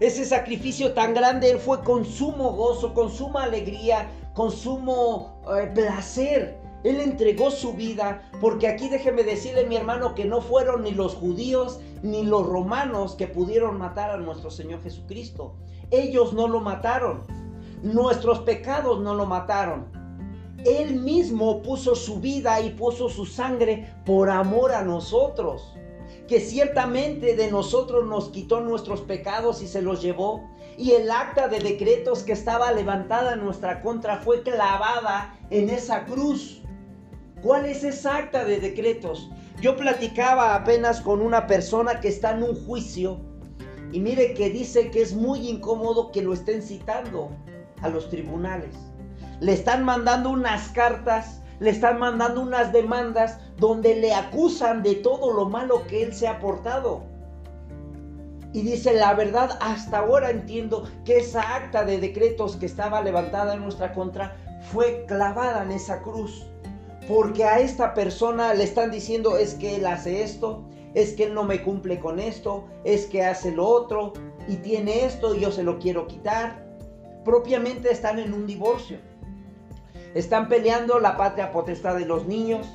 [0.00, 5.70] Ese sacrificio tan grande, Él fue con sumo gozo, con suma alegría, con sumo eh,
[5.72, 6.58] placer.
[6.82, 11.14] Él entregó su vida, porque aquí déjeme decirle, mi hermano, que no fueron ni los
[11.14, 15.54] judíos ni los romanos que pudieron matar a nuestro Señor Jesucristo.
[15.90, 17.22] Ellos no lo mataron.
[17.84, 19.84] Nuestros pecados no lo mataron.
[20.64, 25.76] Él mismo puso su vida y puso su sangre por amor a nosotros.
[26.26, 30.48] Que ciertamente de nosotros nos quitó nuestros pecados y se los llevó.
[30.78, 36.06] Y el acta de decretos que estaba levantada en nuestra contra fue clavada en esa
[36.06, 36.62] cruz.
[37.42, 39.28] ¿Cuál es esa acta de decretos?
[39.60, 43.20] Yo platicaba apenas con una persona que está en un juicio
[43.92, 47.28] y mire que dice que es muy incómodo que lo estén citando
[47.84, 48.74] a los tribunales.
[49.40, 55.32] Le están mandando unas cartas, le están mandando unas demandas donde le acusan de todo
[55.32, 57.02] lo malo que él se ha portado.
[58.52, 63.54] Y dice, la verdad, hasta ahora entiendo que esa acta de decretos que estaba levantada
[63.54, 64.36] en nuestra contra
[64.72, 66.46] fue clavada en esa cruz.
[67.06, 71.34] Porque a esta persona le están diciendo es que él hace esto, es que él
[71.34, 74.14] no me cumple con esto, es que hace lo otro
[74.48, 76.63] y tiene esto y yo se lo quiero quitar
[77.24, 78.98] propiamente están en un divorcio.
[80.14, 82.66] Están peleando la patria potestad de los niños,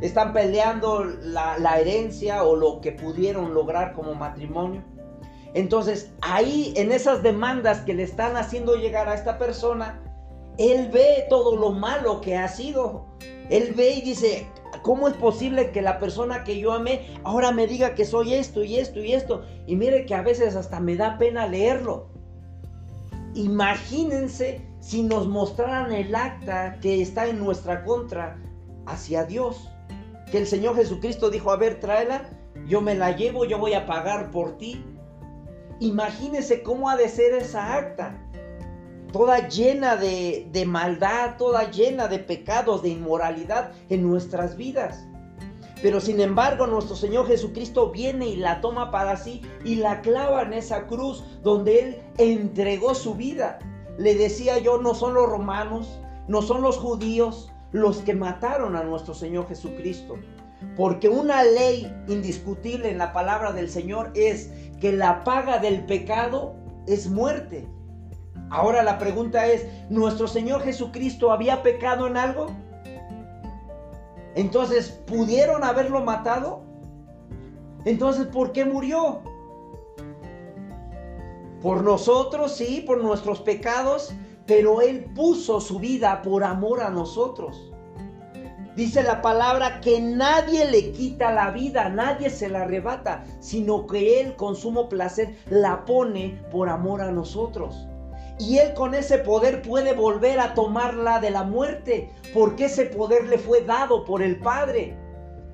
[0.00, 4.82] están peleando la, herencia o lo que pudieron lograr como matrimonio.
[5.54, 10.00] Entonces, ahí en esas demandas que le están haciendo llegar a esta persona,
[10.58, 13.06] él ve todo lo malo que ha sido.
[13.50, 14.46] Él ve y dice,
[14.82, 18.64] ¿cómo es posible que la persona que yo amé ahora me diga que soy esto
[18.64, 19.42] y esto y esto?
[19.66, 22.13] Y mire que a veces hasta me da pena leerlo.
[23.34, 28.38] Imagínense si nos mostraran el acta que está en nuestra contra
[28.86, 29.68] hacia Dios.
[30.30, 32.28] Que el Señor Jesucristo dijo, a ver, tráela,
[32.68, 34.84] yo me la llevo, yo voy a pagar por ti.
[35.80, 38.20] Imagínense cómo ha de ser esa acta.
[39.12, 45.06] Toda llena de, de maldad, toda llena de pecados, de inmoralidad en nuestras vidas.
[45.82, 50.42] Pero sin embargo nuestro Señor Jesucristo viene y la toma para sí y la clava
[50.42, 53.58] en esa cruz donde Él entregó su vida.
[53.98, 58.84] Le decía yo, no son los romanos, no son los judíos los que mataron a
[58.84, 60.16] nuestro Señor Jesucristo.
[60.76, 66.54] Porque una ley indiscutible en la palabra del Señor es que la paga del pecado
[66.86, 67.68] es muerte.
[68.50, 72.54] Ahora la pregunta es, ¿nuestro Señor Jesucristo había pecado en algo?
[74.34, 76.62] Entonces, ¿pudieron haberlo matado?
[77.84, 79.20] Entonces, ¿por qué murió?
[81.62, 84.12] Por nosotros, sí, por nuestros pecados,
[84.46, 87.70] pero Él puso su vida por amor a nosotros.
[88.76, 94.20] Dice la palabra que nadie le quita la vida, nadie se la arrebata, sino que
[94.20, 97.86] Él con sumo placer la pone por amor a nosotros.
[98.38, 103.28] Y Él con ese poder puede volver a tomarla de la muerte, porque ese poder
[103.28, 104.96] le fue dado por el Padre,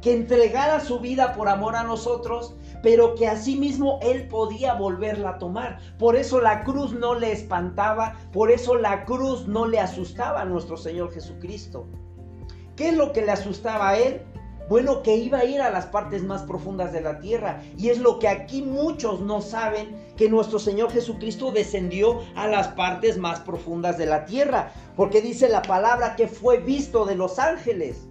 [0.01, 5.39] que entregara su vida por amor a nosotros, pero que asimismo Él podía volverla a
[5.39, 5.79] tomar.
[5.99, 10.47] Por eso la cruz no le espantaba, por eso la cruz no le asustaba a
[10.47, 11.87] nuestro Señor Jesucristo.
[12.77, 14.23] ¿Qué es lo que le asustaba a Él?
[14.71, 17.61] Bueno, que iba a ir a las partes más profundas de la tierra.
[17.77, 22.69] Y es lo que aquí muchos no saben, que nuestro Señor Jesucristo descendió a las
[22.69, 24.71] partes más profundas de la tierra.
[24.95, 28.07] Porque dice la palabra que fue visto de los ángeles.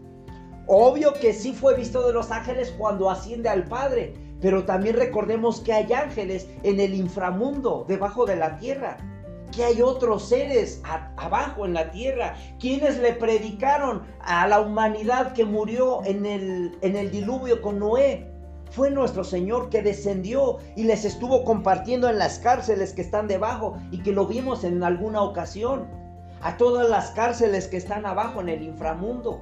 [0.67, 4.13] Obvio que sí fue visto de los ángeles cuando asciende al Padre.
[4.41, 8.97] Pero también recordemos que hay ángeles en el inframundo, debajo de la tierra
[9.59, 10.81] que hay otros seres
[11.17, 16.95] abajo en la tierra, quienes le predicaron a la humanidad que murió en el, en
[16.95, 18.31] el diluvio con Noé.
[18.71, 23.75] Fue nuestro Señor que descendió y les estuvo compartiendo en las cárceles que están debajo
[23.91, 25.89] y que lo vimos en alguna ocasión.
[26.41, 29.41] A todas las cárceles que están abajo en el inframundo.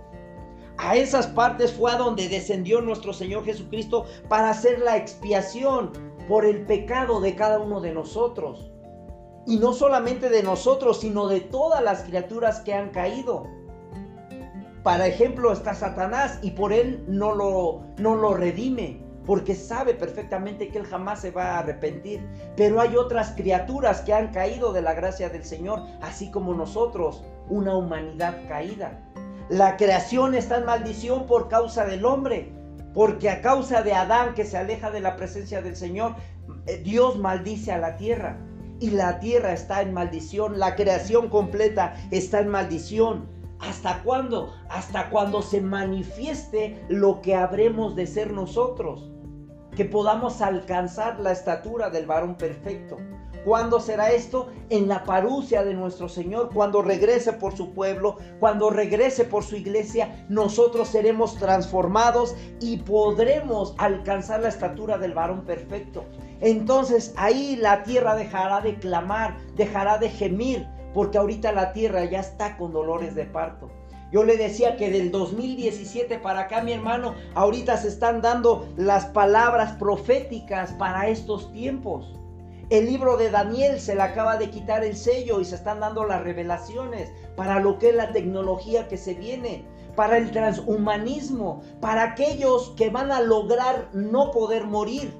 [0.79, 5.91] A esas partes fue a donde descendió nuestro Señor Jesucristo para hacer la expiación
[6.27, 8.71] por el pecado de cada uno de nosotros.
[9.47, 13.47] Y no solamente de nosotros, sino de todas las criaturas que han caído.
[14.83, 20.69] Para ejemplo está Satanás y por él no lo, no lo redime, porque sabe perfectamente
[20.69, 22.25] que él jamás se va a arrepentir.
[22.55, 27.23] Pero hay otras criaturas que han caído de la gracia del Señor, así como nosotros,
[27.49, 29.01] una humanidad caída.
[29.49, 32.51] La creación está en maldición por causa del hombre,
[32.93, 36.15] porque a causa de Adán que se aleja de la presencia del Señor,
[36.65, 38.37] eh, Dios maldice a la tierra.
[38.79, 43.27] Y la tierra está en maldición, la creación completa está en maldición.
[43.59, 44.53] ¿Hasta cuándo?
[44.69, 49.11] Hasta cuando se manifieste lo que habremos de ser nosotros,
[49.75, 52.97] que podamos alcanzar la estatura del varón perfecto.
[53.47, 54.49] ¿Cuándo será esto?
[54.69, 59.55] En la parucia de nuestro Señor, cuando regrese por su pueblo, cuando regrese por su
[59.55, 66.03] iglesia, nosotros seremos transformados y podremos alcanzar la estatura del varón perfecto.
[66.41, 72.19] Entonces ahí la tierra dejará de clamar, dejará de gemir, porque ahorita la tierra ya
[72.19, 73.69] está con dolores de parto.
[74.11, 79.05] Yo le decía que del 2017 para acá, mi hermano, ahorita se están dando las
[79.07, 82.13] palabras proféticas para estos tiempos.
[82.69, 86.05] El libro de Daniel se le acaba de quitar el sello y se están dando
[86.05, 92.03] las revelaciones para lo que es la tecnología que se viene, para el transhumanismo, para
[92.03, 95.13] aquellos que van a lograr no poder morir.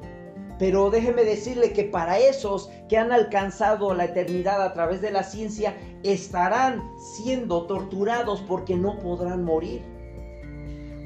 [0.59, 5.23] Pero déjeme decirle que para esos que han alcanzado la eternidad a través de la
[5.23, 6.83] ciencia, estarán
[7.15, 9.97] siendo torturados porque no podrán morir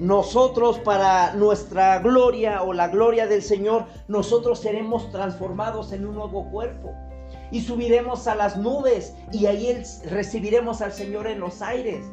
[0.01, 6.49] nosotros para nuestra gloria o la gloria del Señor, nosotros seremos transformados en un nuevo
[6.49, 6.91] cuerpo.
[7.51, 12.03] Y subiremos a las nubes y ahí recibiremos al Señor en los aires.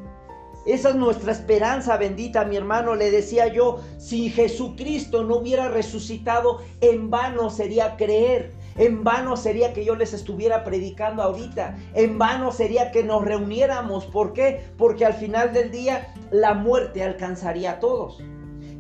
[0.66, 2.94] Esa es nuestra esperanza bendita, mi hermano.
[2.94, 8.52] Le decía yo, si Jesucristo no hubiera resucitado, en vano sería creer.
[8.76, 11.76] En vano sería que yo les estuviera predicando ahorita.
[11.94, 14.06] En vano sería que nos reuniéramos.
[14.06, 14.60] ¿Por qué?
[14.76, 18.22] Porque al final del día la muerte alcanzaría a todos.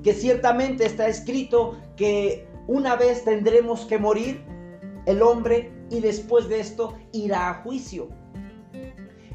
[0.04, 4.44] Que ciertamente está escrito que una vez tendremos que morir
[5.06, 8.08] el hombre y después de esto irá a juicio.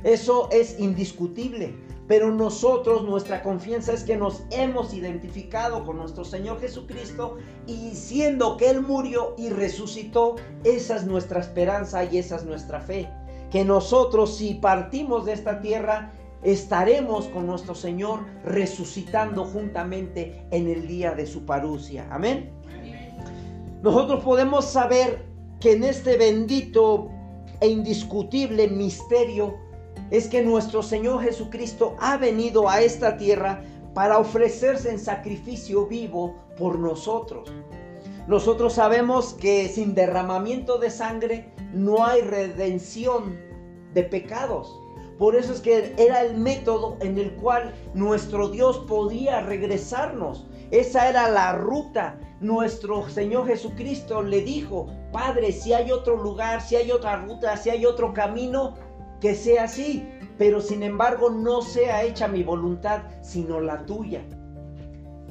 [0.03, 1.73] Eso es indiscutible.
[2.07, 8.57] Pero nosotros, nuestra confianza es que nos hemos identificado con nuestro Señor Jesucristo y siendo
[8.57, 10.35] que Él murió y resucitó,
[10.65, 13.09] esa es nuestra esperanza y esa es nuestra fe.
[13.51, 16.11] Que nosotros si partimos de esta tierra,
[16.43, 22.05] estaremos con nuestro Señor resucitando juntamente en el día de su parucia.
[22.11, 22.51] Amén.
[23.81, 25.25] Nosotros podemos saber
[25.61, 27.09] que en este bendito
[27.61, 29.55] e indiscutible misterio
[30.13, 33.63] es que nuestro Señor Jesucristo ha venido a esta tierra
[33.95, 37.52] para ofrecerse en sacrificio vivo por nosotros.
[38.28, 43.39] Nosotros sabemos que sin derramamiento de sangre no hay redención
[43.95, 44.80] de pecados.
[45.17, 50.45] Por eso es que era el método en el cual nuestro Dios podía regresarnos.
[50.69, 52.19] Esa era la ruta.
[52.39, 57.71] Nuestro Señor Jesucristo le dijo, Padre, si hay otro lugar, si hay otra ruta, si
[57.71, 58.76] hay otro camino,
[59.23, 60.05] que sea así,
[60.38, 64.21] pero sin embargo no sea hecha mi voluntad, sino la tuya.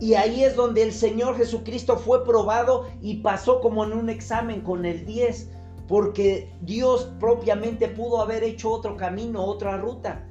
[0.01, 4.63] Y ahí es donde el Señor Jesucristo fue probado y pasó como en un examen
[4.63, 5.51] con el 10,
[5.89, 10.27] porque Dios propiamente pudo haber hecho otro camino, otra ruta,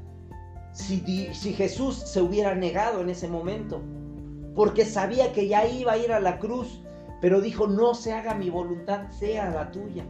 [0.71, 3.79] si, si Jesús se hubiera negado en ese momento,
[4.55, 6.81] porque sabía que ya iba a ir a la cruz,
[7.21, 10.03] pero dijo, no se haga mi voluntad, sea la tuya.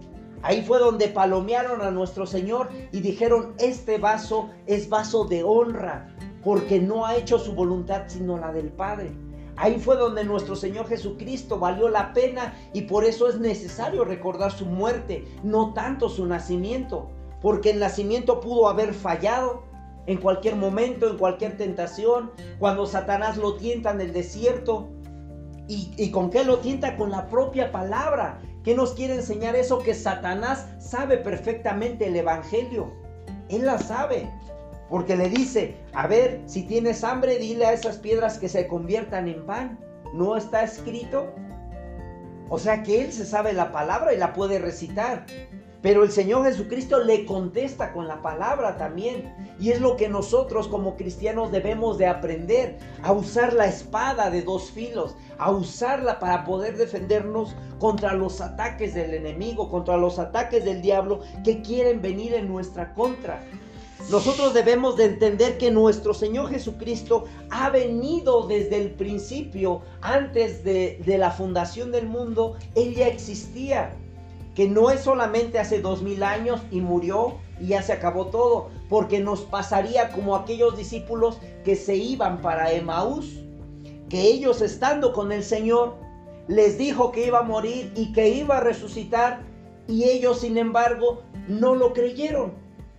[0.43, 6.15] Ahí fue donde palomearon a nuestro Señor y dijeron, este vaso es vaso de honra,
[6.43, 9.12] porque no ha hecho su voluntad sino la del Padre.
[9.56, 14.51] Ahí fue donde nuestro Señor Jesucristo valió la pena y por eso es necesario recordar
[14.51, 17.10] su muerte, no tanto su nacimiento,
[17.41, 19.63] porque el nacimiento pudo haber fallado
[20.08, 24.89] en cualquier momento, en cualquier tentación, cuando Satanás lo tienta en el desierto.
[25.67, 26.97] ¿Y, con qué lo tienta?
[26.97, 28.41] Con la propia palabra.
[28.63, 29.80] ¿Qué nos quiere enseñar eso?
[29.80, 32.91] Que Satanás sabe perfectamente el Evangelio.
[33.50, 34.30] Él la sabe.
[34.89, 39.28] Porque le dice, a ver, si tienes hambre, dile a esas piedras que se conviertan
[39.28, 39.80] en pan.
[40.13, 41.34] ¿No está escrito?
[42.50, 45.26] O sea que él se sabe la palabra y la puede recitar.
[45.81, 49.33] Pero el Señor Jesucristo le contesta con la palabra también.
[49.59, 54.43] Y es lo que nosotros como cristianos debemos de aprender, a usar la espada de
[54.43, 60.65] dos filos, a usarla para poder defendernos contra los ataques del enemigo, contra los ataques
[60.65, 63.43] del diablo que quieren venir en nuestra contra.
[64.09, 71.01] Nosotros debemos de entender que nuestro Señor Jesucristo ha venido desde el principio, antes de,
[71.05, 73.95] de la fundación del mundo, Él ya existía
[74.56, 78.70] que no es solamente hace dos mil años y murió y ya se acabó todo,
[78.89, 83.39] porque nos pasaría como aquellos discípulos que se iban para Emaús,
[84.10, 85.95] que ellos estando con el Señor
[86.47, 89.41] les dijo que iba a morir y que iba a resucitar
[89.88, 92.54] y ellos sin embargo no lo creyeron,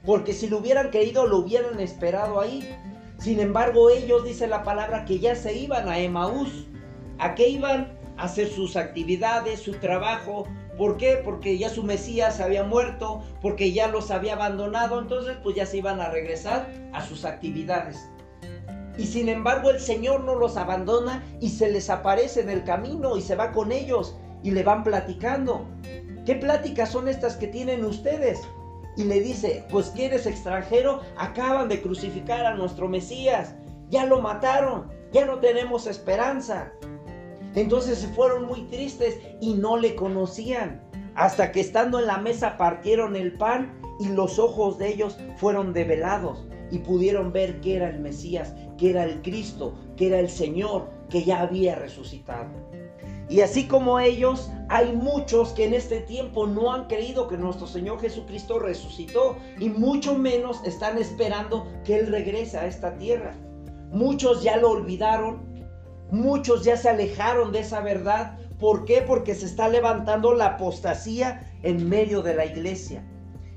[0.07, 2.69] porque si lo hubieran creído lo hubieran esperado ahí.
[3.19, 6.67] Sin embargo ellos, dice la palabra, que ya se iban a Emaús.
[7.19, 7.97] ¿A qué iban?
[8.17, 10.45] A hacer sus actividades, su trabajo,
[10.77, 11.21] ¿Por qué?
[11.23, 15.79] Porque ya su Mesías había muerto, porque ya los había abandonado, entonces pues ya se
[15.79, 18.09] iban a regresar a sus actividades.
[18.97, 23.17] Y sin embargo el Señor no los abandona y se les aparece en el camino
[23.17, 25.67] y se va con ellos y le van platicando.
[26.27, 28.41] ¿Qué pláticas son estas que tienen ustedes?
[28.97, 33.55] Y le dice, pues que eres extranjero, acaban de crucificar a nuestro Mesías,
[33.89, 36.73] ya lo mataron, ya no tenemos esperanza.
[37.55, 40.83] Entonces se fueron muy tristes y no le conocían.
[41.15, 45.73] Hasta que estando en la mesa partieron el pan y los ojos de ellos fueron
[45.73, 50.31] develados y pudieron ver que era el Mesías, que era el Cristo, que era el
[50.31, 52.51] Señor, que ya había resucitado.
[53.29, 57.67] Y así como ellos, hay muchos que en este tiempo no han creído que nuestro
[57.67, 63.35] Señor Jesucristo resucitó y mucho menos están esperando que Él regrese a esta tierra.
[63.91, 65.52] Muchos ya lo olvidaron,
[66.13, 68.39] muchos ya se alejaron de esa verdad.
[68.61, 69.03] ¿Por qué?
[69.03, 73.03] Porque se está levantando la apostasía en medio de la iglesia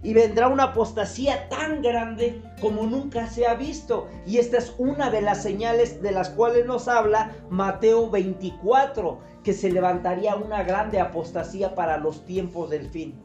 [0.06, 4.08] y vendrá una apostasía tan grande como nunca se ha visto.
[4.28, 9.52] Y esta es una de las señales de las cuales nos habla Mateo 24, que
[9.52, 13.20] se levantaría una grande apostasía para los tiempos del fin.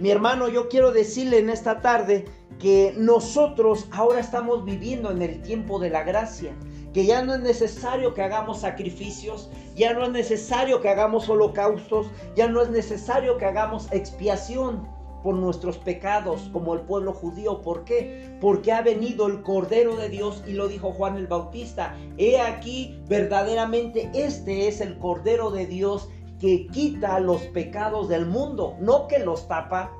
[0.00, 2.24] Mi hermano, yo quiero decirle en esta tarde
[2.58, 6.54] que nosotros ahora estamos viviendo en el tiempo de la gracia,
[6.92, 12.10] que ya no es necesario que hagamos sacrificios, ya no es necesario que hagamos holocaustos,
[12.34, 14.88] ya no es necesario que hagamos expiación
[15.22, 17.60] por nuestros pecados como el pueblo judío.
[17.60, 18.38] ¿Por qué?
[18.40, 21.96] Porque ha venido el Cordero de Dios y lo dijo Juan el Bautista.
[22.16, 26.08] He aquí, verdaderamente este es el Cordero de Dios
[26.40, 29.92] que quita los pecados del mundo, no que los tapa.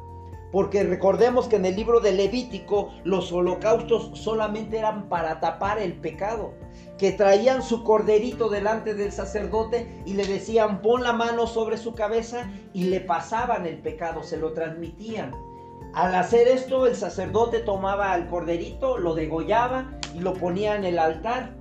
[0.51, 5.95] Porque recordemos que en el libro de Levítico los holocaustos solamente eran para tapar el
[5.95, 6.55] pecado
[6.97, 11.95] que traían su corderito delante del sacerdote y le decían pon la mano sobre su
[11.95, 15.33] cabeza y le pasaban el pecado, se lo transmitían.
[15.95, 20.99] Al hacer esto el sacerdote tomaba al corderito, lo degollaba y lo ponía en el
[20.99, 21.55] altar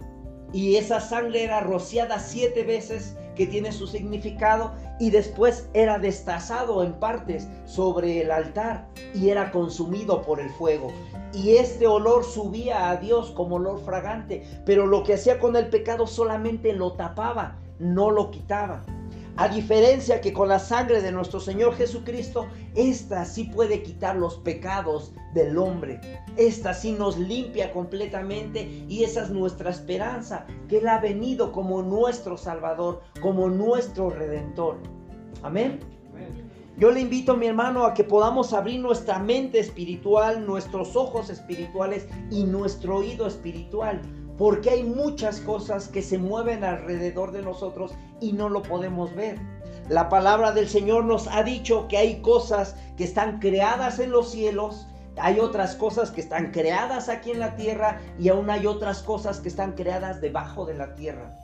[0.54, 6.84] y esa sangre era rociada siete veces que tiene su significado y después era destazado
[6.84, 10.92] en partes sobre el altar y era consumido por el fuego
[11.34, 15.70] y este olor subía a Dios como olor fragante, pero lo que hacía con el
[15.70, 18.84] pecado solamente lo tapaba, no lo quitaba.
[19.40, 24.40] A diferencia que con la sangre de nuestro Señor Jesucristo, esta sí puede quitar los
[24.40, 26.02] pecados del hombre.
[26.38, 31.84] Esta sí nos limpia completamente y esa es nuestra esperanza, que Él ha venido como
[31.84, 34.78] nuestro Salvador, como nuestro Redentor.
[35.44, 35.82] Amén.
[36.78, 42.08] Yo le invito, mi hermano, a que podamos abrir nuestra mente espiritual, nuestros ojos espirituales
[42.32, 44.02] y nuestro oído espiritual.
[44.38, 49.40] Porque hay muchas cosas que se mueven alrededor de nosotros y no lo podemos ver.
[49.90, 54.32] La palabra del Señor nos ha dicho que hay cosas que están creadas en los
[54.32, 59.02] cielos, hay otras cosas que están creadas aquí en la tierra y aún hay otras
[59.02, 61.40] cosas que están creadas debajo de la tierra.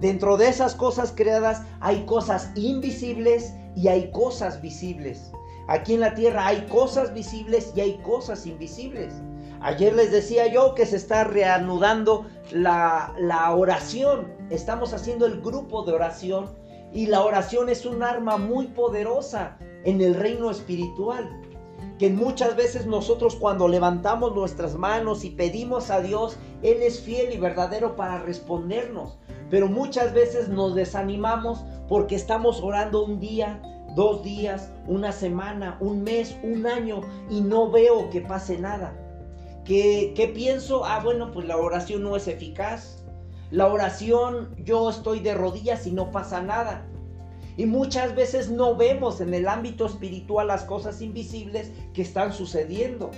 [0.00, 5.32] Dentro de esas cosas creadas hay cosas invisibles y hay cosas visibles.
[5.66, 9.14] Aquí en la tierra hay cosas visibles y hay cosas invisibles.
[9.60, 14.30] Ayer les decía yo que se está reanudando la, la, oración.
[14.50, 16.50] Estamos haciendo el grupo de oración
[16.92, 21.40] y la oración es un arma muy poderosa en el reino espiritual.
[21.98, 27.32] Que muchas veces nosotros cuando levantamos nuestras manos y pedimos a Dios, Él es fiel
[27.32, 29.18] y verdadero para respondernos.
[29.48, 33.62] Pero muchas veces nos desanimamos porque estamos orando un día,
[33.94, 38.96] dos días, una semana, un mes, un año y no veo que pase nada.
[39.64, 40.84] ¿Qué, pienso?
[40.84, 43.02] Ah, bueno, pues la oración no es eficaz.
[43.50, 46.86] La oración, yo estoy de rodillas y no pasa nada.
[47.56, 53.10] Y muchas veces no vemos en el ámbito espiritual las cosas invisibles que están sucediendo.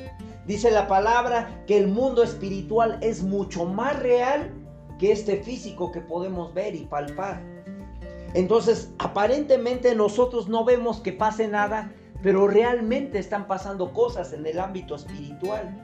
[0.47, 4.53] Dice la palabra que el mundo espiritual es mucho más real
[4.99, 7.56] que este físico que podemos ver y palpar.
[8.37, 11.91] Entonces, aparentemente nosotros no vemos que pase nada,
[12.23, 15.75] pero realmente están pasando cosas en el ámbito espiritual.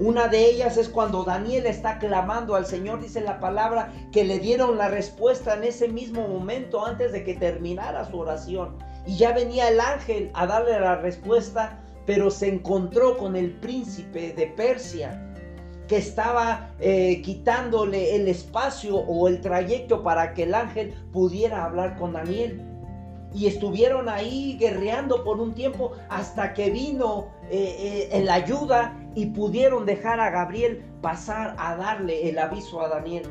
[0.00, 4.40] Una de ellas es cuando Daniel está clamando al Señor, dice la palabra, que le
[4.40, 8.76] dieron la respuesta en ese mismo momento antes de que terminara su oración.
[9.06, 14.32] Y ya venía el ángel a darle la respuesta, pero se encontró con el príncipe
[14.32, 15.30] de Persia
[15.88, 21.96] que estaba eh, quitándole el espacio o el trayecto para que el ángel pudiera hablar
[21.96, 22.62] con Daniel.
[23.34, 29.26] Y estuvieron ahí guerreando por un tiempo hasta que vino eh, eh, la ayuda y
[29.26, 33.24] pudieron dejar a Gabriel pasar a darle el aviso a Daniel.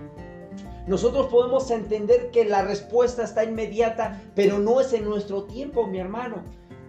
[0.86, 5.99] Nosotros podemos entender que la respuesta está inmediata, pero no es en nuestro tiempo, mi
[5.99, 6.43] hermano.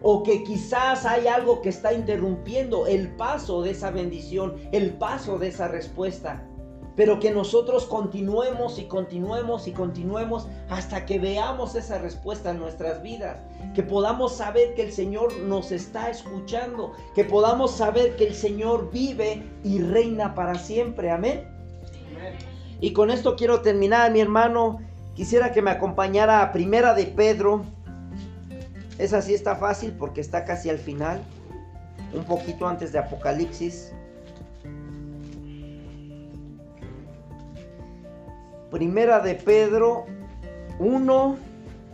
[0.06, 5.38] O que quizás hay algo que está interrumpiendo el paso de esa bendición, el paso
[5.38, 6.46] de esa respuesta.
[6.94, 13.02] Pero que nosotros continuemos y continuemos y continuemos hasta que veamos esa respuesta en nuestras
[13.02, 13.40] vidas.
[13.74, 16.92] Que podamos saber que el Señor nos está escuchando.
[17.14, 21.10] Que podamos saber que el Señor vive y reina para siempre.
[21.10, 21.48] Amén.
[22.80, 24.80] Y con esto quiero terminar, mi hermano.
[25.14, 27.64] Quisiera que me acompañara a Primera de Pedro.
[28.98, 31.22] Esa sí está fácil porque está casi al final.
[32.12, 33.92] Un poquito antes de Apocalipsis.
[38.70, 40.06] Primera de Pedro
[40.78, 41.36] 1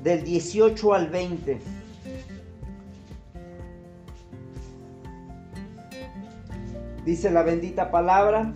[0.03, 1.61] del 18 al 20.
[7.05, 8.53] Dice la bendita palabra,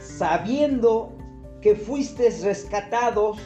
[0.00, 1.12] sabiendo
[1.60, 3.38] que fuisteis rescatados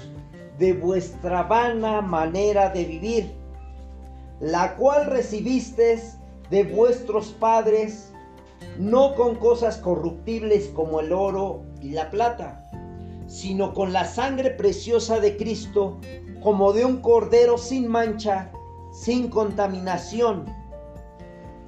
[0.58, 3.30] de vuestra vana manera de vivir,
[4.40, 6.18] la cual recibisteis
[6.50, 8.12] de vuestros padres,
[8.78, 12.68] no con cosas corruptibles como el oro y la plata
[13.28, 15.98] sino con la sangre preciosa de Cristo,
[16.42, 18.50] como de un cordero sin mancha,
[18.90, 20.46] sin contaminación,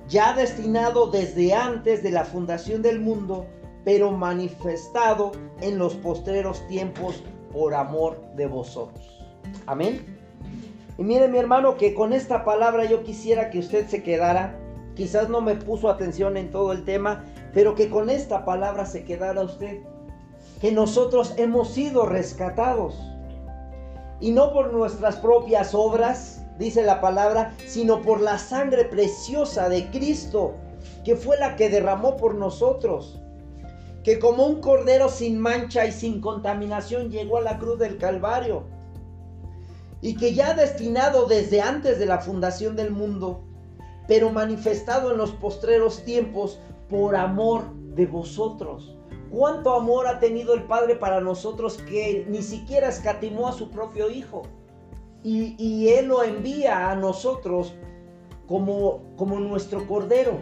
[0.08, 3.46] ya destinado desde antes de la fundación del mundo,
[3.84, 9.06] pero manifestado en los postreros tiempos por amor de vosotros.
[9.66, 10.19] Amén.
[11.00, 14.56] Y mire mi hermano que con esta palabra yo quisiera que usted se quedara,
[14.94, 19.02] quizás no me puso atención en todo el tema, pero que con esta palabra se
[19.02, 19.80] quedara usted
[20.60, 22.94] que nosotros hemos sido rescatados.
[24.20, 29.90] Y no por nuestras propias obras, dice la palabra, sino por la sangre preciosa de
[29.90, 30.54] Cristo,
[31.04, 33.18] que fue la que derramó por nosotros.
[34.04, 38.64] Que como un cordero sin mancha y sin contaminación llegó a la cruz del Calvario.
[40.02, 43.44] Y que ya destinado desde antes de la fundación del mundo,
[44.08, 48.96] pero manifestado en los postreros tiempos por amor de vosotros
[49.30, 54.10] cuánto amor ha tenido el Padre para nosotros que ni siquiera escatimó a su propio
[54.10, 54.42] Hijo.
[55.22, 57.74] Y, Él lo envía a nosotros
[58.46, 60.38] como, como nuestro Cordero,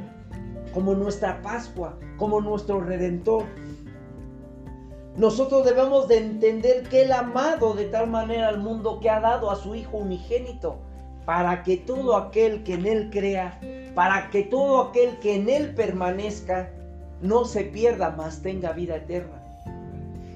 [0.73, 3.45] como nuestra Pascua, como nuestro Redentor.
[5.19, 9.19] Nosotros debemos de entender que Él ha amado de tal manera al mundo que ha
[9.19, 10.77] dado a su Hijo unigénito,
[11.25, 13.59] para que todo aquel que en Él crea,
[13.97, 16.71] para que todo aquel que en Él permanezca,
[17.21, 19.43] no se pierda, más tenga vida eterna.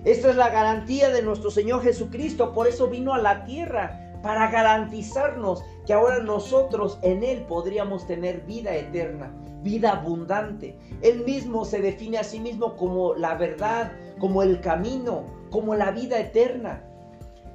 [0.05, 4.51] Esta es la garantía de nuestro Señor Jesucristo, por eso vino a la tierra, para
[4.51, 9.31] garantizarnos que ahora nosotros en Él podríamos tener vida eterna,
[9.63, 10.79] vida abundante.
[11.01, 15.91] Él mismo se define a sí mismo como la verdad, como el camino, como la
[15.91, 16.85] vida eterna.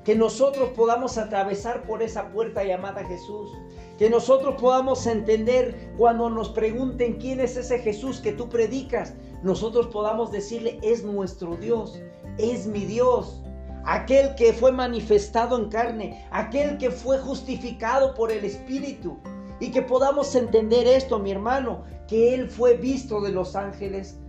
[0.04, 3.52] Que nosotros podamos atravesar por esa puerta llamada Jesús
[3.98, 9.14] que nosotros podamos entender cuando nos pregunten quién es ese Jesús que tú predicas.
[9.42, 12.00] Nosotros podamos decirle, es nuestro Dios,
[12.38, 13.42] es mi Dios.
[13.86, 19.18] Aquel que fue manifestado en carne, aquel que fue justificado por el Espíritu.
[19.60, 24.20] Y que podamos entender esto, mi hermano, que Él fue visto de los ángeles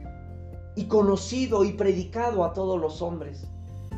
[0.74, 3.46] y conocido y predicado a todos los hombres.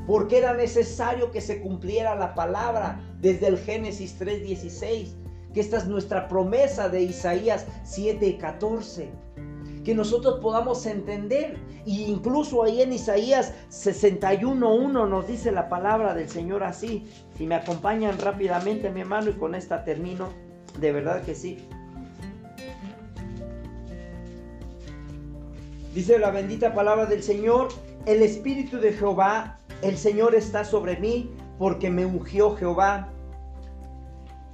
[0.06, 5.20] Porque era necesario que se cumpliera la palabra desde el Génesis 3:16
[5.52, 9.08] que esta es nuestra promesa de Isaías 7:14.
[9.84, 11.58] Que nosotros podamos entender.
[11.86, 17.06] Y incluso ahí en Isaías 61.1 nos dice la palabra del Señor así.
[17.36, 20.28] Si me acompañan rápidamente, mi hermano, y con esta termino.
[20.78, 21.66] De verdad que sí.
[25.94, 27.68] Dice la bendita palabra del Señor.
[28.06, 33.10] El Espíritu de Jehová, el Señor está sobre mí porque me ungió Jehová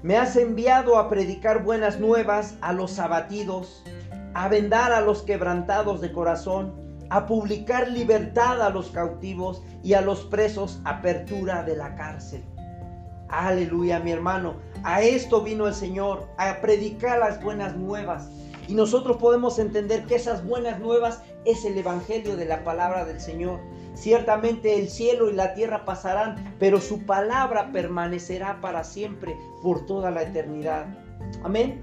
[0.06, 3.82] me has enviado a predicar buenas nuevas a los abatidos,
[4.34, 6.74] a vendar a los quebrantados de corazón,
[7.10, 12.44] a publicar libertad a los cautivos y a los presos apertura de la cárcel.
[13.28, 14.54] Aleluya, mi hermano.
[14.84, 18.30] A esto vino el Señor, a predicar las buenas nuevas.
[18.68, 23.20] Y nosotros podemos entender que esas buenas nuevas es el Evangelio de la palabra del
[23.20, 23.60] Señor.
[23.94, 30.10] Ciertamente el cielo y la tierra pasarán, pero su palabra permanecerá para siempre, por toda
[30.10, 30.86] la eternidad.
[31.42, 31.80] Amén.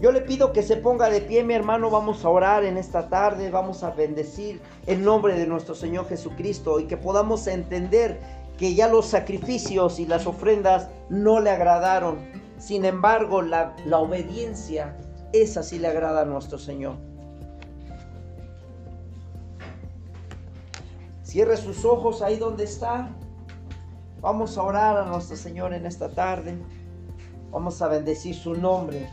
[0.00, 1.90] Yo le pido que se ponga de pie, mi hermano.
[1.90, 3.50] Vamos a orar en esta tarde.
[3.50, 8.18] Vamos a bendecir el nombre de nuestro Señor Jesucristo y que podamos entender
[8.56, 12.18] que ya los sacrificios y las ofrendas no le agradaron.
[12.58, 14.96] Sin embargo, la, la obediencia,
[15.32, 16.96] esa sí le agrada a nuestro Señor.
[21.22, 23.08] Cierre sus ojos ahí donde está.
[24.20, 26.58] Vamos a orar a nuestro Señor en esta tarde.
[27.52, 29.08] Vamos a bendecir su nombre.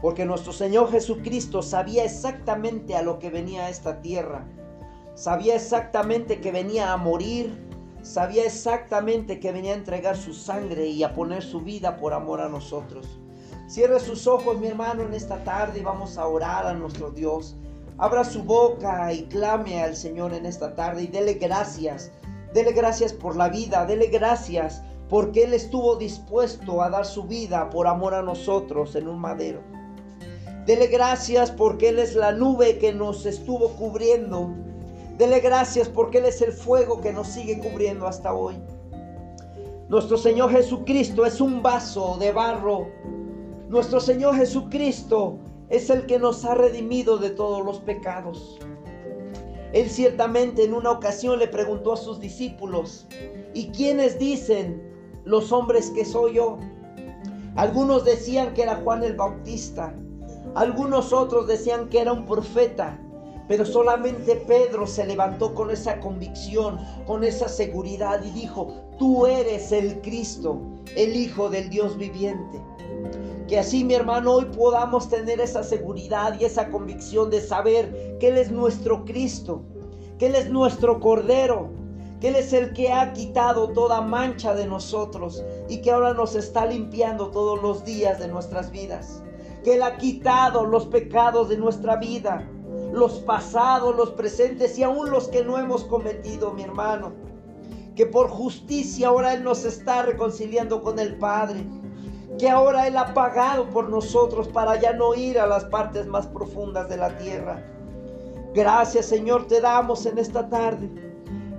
[0.00, 4.46] Porque nuestro Señor Jesucristo sabía exactamente a lo que venía a esta tierra.
[5.14, 7.52] Sabía exactamente que venía a morir.
[8.00, 12.40] Sabía exactamente que venía a entregar su sangre y a poner su vida por amor
[12.40, 13.20] a nosotros.
[13.68, 17.54] Cierre sus ojos, mi hermano, en esta tarde y vamos a orar a nuestro Dios.
[17.98, 22.10] Abra su boca y clame al Señor en esta tarde y dele gracias.
[22.54, 27.68] Dele gracias por la vida, dele gracias porque Él estuvo dispuesto a dar su vida
[27.68, 29.60] por amor a nosotros en un madero.
[30.64, 34.48] Dele gracias porque Él es la nube que nos estuvo cubriendo.
[35.18, 38.54] Dele gracias porque Él es el fuego que nos sigue cubriendo hasta hoy.
[39.90, 42.86] Nuestro Señor Jesucristo es un vaso de barro.
[43.68, 45.36] Nuestro Señor Jesucristo
[45.68, 48.58] es el que nos ha redimido de todos los pecados.
[49.74, 53.06] Él ciertamente en una ocasión le preguntó a sus discípulos,
[53.52, 54.82] ¿y quiénes dicen
[55.26, 56.56] los hombres que soy yo?
[57.56, 59.94] Algunos decían que era Juan el Bautista,
[60.54, 62.98] algunos otros decían que era un profeta,
[63.48, 69.72] pero solamente Pedro se levantó con esa convicción, con esa seguridad y dijo, tú eres
[69.72, 70.58] el Cristo,
[70.96, 72.62] el Hijo del Dios viviente.
[73.48, 78.28] Que así, mi hermano, hoy podamos tener esa seguridad y esa convicción de saber que
[78.28, 79.62] Él es nuestro Cristo,
[80.18, 81.70] que Él es nuestro Cordero,
[82.20, 86.34] que Él es el que ha quitado toda mancha de nosotros y que ahora nos
[86.34, 89.22] está limpiando todos los días de nuestras vidas.
[89.64, 92.46] Que Él ha quitado los pecados de nuestra vida,
[92.92, 97.14] los pasados, los presentes y aún los que no hemos cometido, mi hermano.
[97.96, 101.64] Que por justicia ahora Él nos está reconciliando con el Padre
[102.38, 106.26] que ahora Él ha pagado por nosotros para ya no ir a las partes más
[106.28, 107.62] profundas de la tierra.
[108.54, 110.88] Gracias Señor te damos en esta tarde.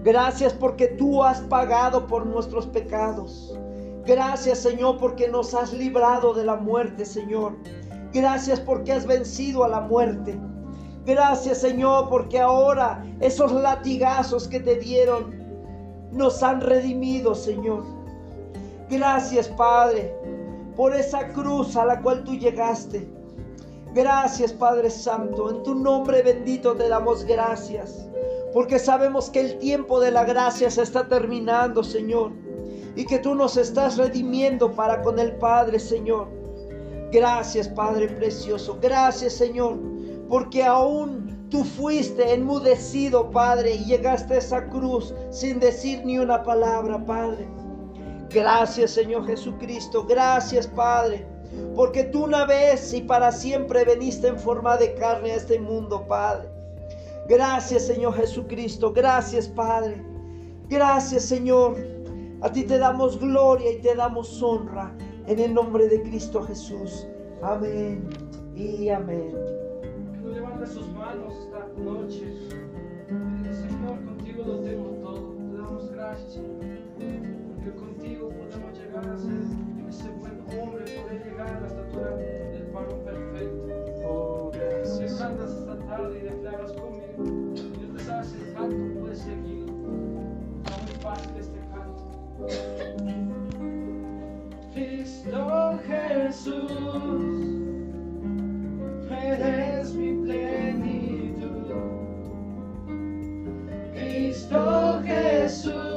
[0.03, 3.57] Gracias porque tú has pagado por nuestros pecados.
[4.05, 7.57] Gracias Señor porque nos has librado de la muerte Señor.
[8.13, 10.39] Gracias porque has vencido a la muerte.
[11.05, 15.37] Gracias Señor porque ahora esos latigazos que te dieron
[16.11, 17.83] nos han redimido Señor.
[18.89, 20.38] Gracias Padre
[20.79, 23.05] por esa cruz a la cual tú llegaste.
[23.93, 28.07] Gracias Padre Santo, en tu nombre bendito te damos gracias,
[28.53, 32.31] porque sabemos que el tiempo de la gracia se está terminando, Señor,
[32.95, 36.29] y que tú nos estás redimiendo para con el Padre, Señor.
[37.11, 39.77] Gracias Padre precioso, gracias Señor,
[40.29, 46.41] porque aún tú fuiste enmudecido, Padre, y llegaste a esa cruz sin decir ni una
[46.41, 47.58] palabra, Padre.
[48.31, 51.25] Gracias Señor Jesucristo, gracias Padre,
[51.75, 56.05] porque tú una vez y para siempre veniste en forma de carne a este mundo,
[56.07, 56.47] Padre.
[57.27, 60.03] Gracias Señor Jesucristo, gracias Padre,
[60.69, 61.75] gracias Señor.
[62.41, 67.07] A ti te damos gloria y te damos honra en el nombre de Cristo Jesús.
[67.41, 68.07] Amén
[68.55, 69.33] y amén.
[70.21, 72.31] Que levanta sus manos esta noche.
[73.07, 75.33] Señor, contigo lo tengo todo.
[75.33, 76.78] Te damos gracias, Señor
[79.01, 83.67] ser ese buen hombre, poder llegar a la estatura del varón perfecto.
[84.05, 84.51] Oh,
[84.83, 89.65] Si cantas esta tarde y declaras conmigo, Dios te el canto, puedes seguir.
[90.65, 92.01] Está muy fácil este canto.
[94.73, 96.69] Cristo Jesús,
[99.09, 101.73] eres mi plenitud.
[103.93, 105.88] Cristo Jesús.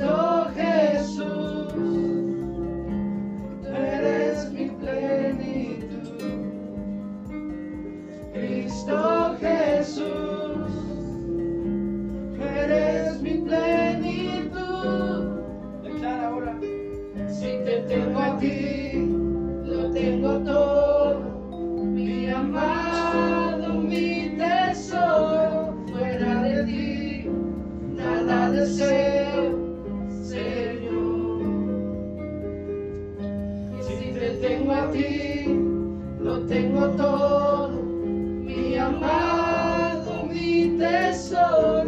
[0.00, 1.72] Cristo Jesús,
[3.60, 6.22] tú eres mi plenitud.
[8.32, 10.72] Cristo Jesús,
[12.34, 14.62] tú eres mi plenitud.
[15.82, 16.56] Declara ahora,
[17.28, 19.06] si te tengo a ti,
[19.66, 21.20] lo tengo todo,
[21.84, 27.30] mi amado, mi tesoro, fuera de ti,
[27.94, 29.09] nada deseo.
[34.40, 35.46] tengo a ti,
[36.18, 41.79] lo tengo todo, mi amado, mi tesoro.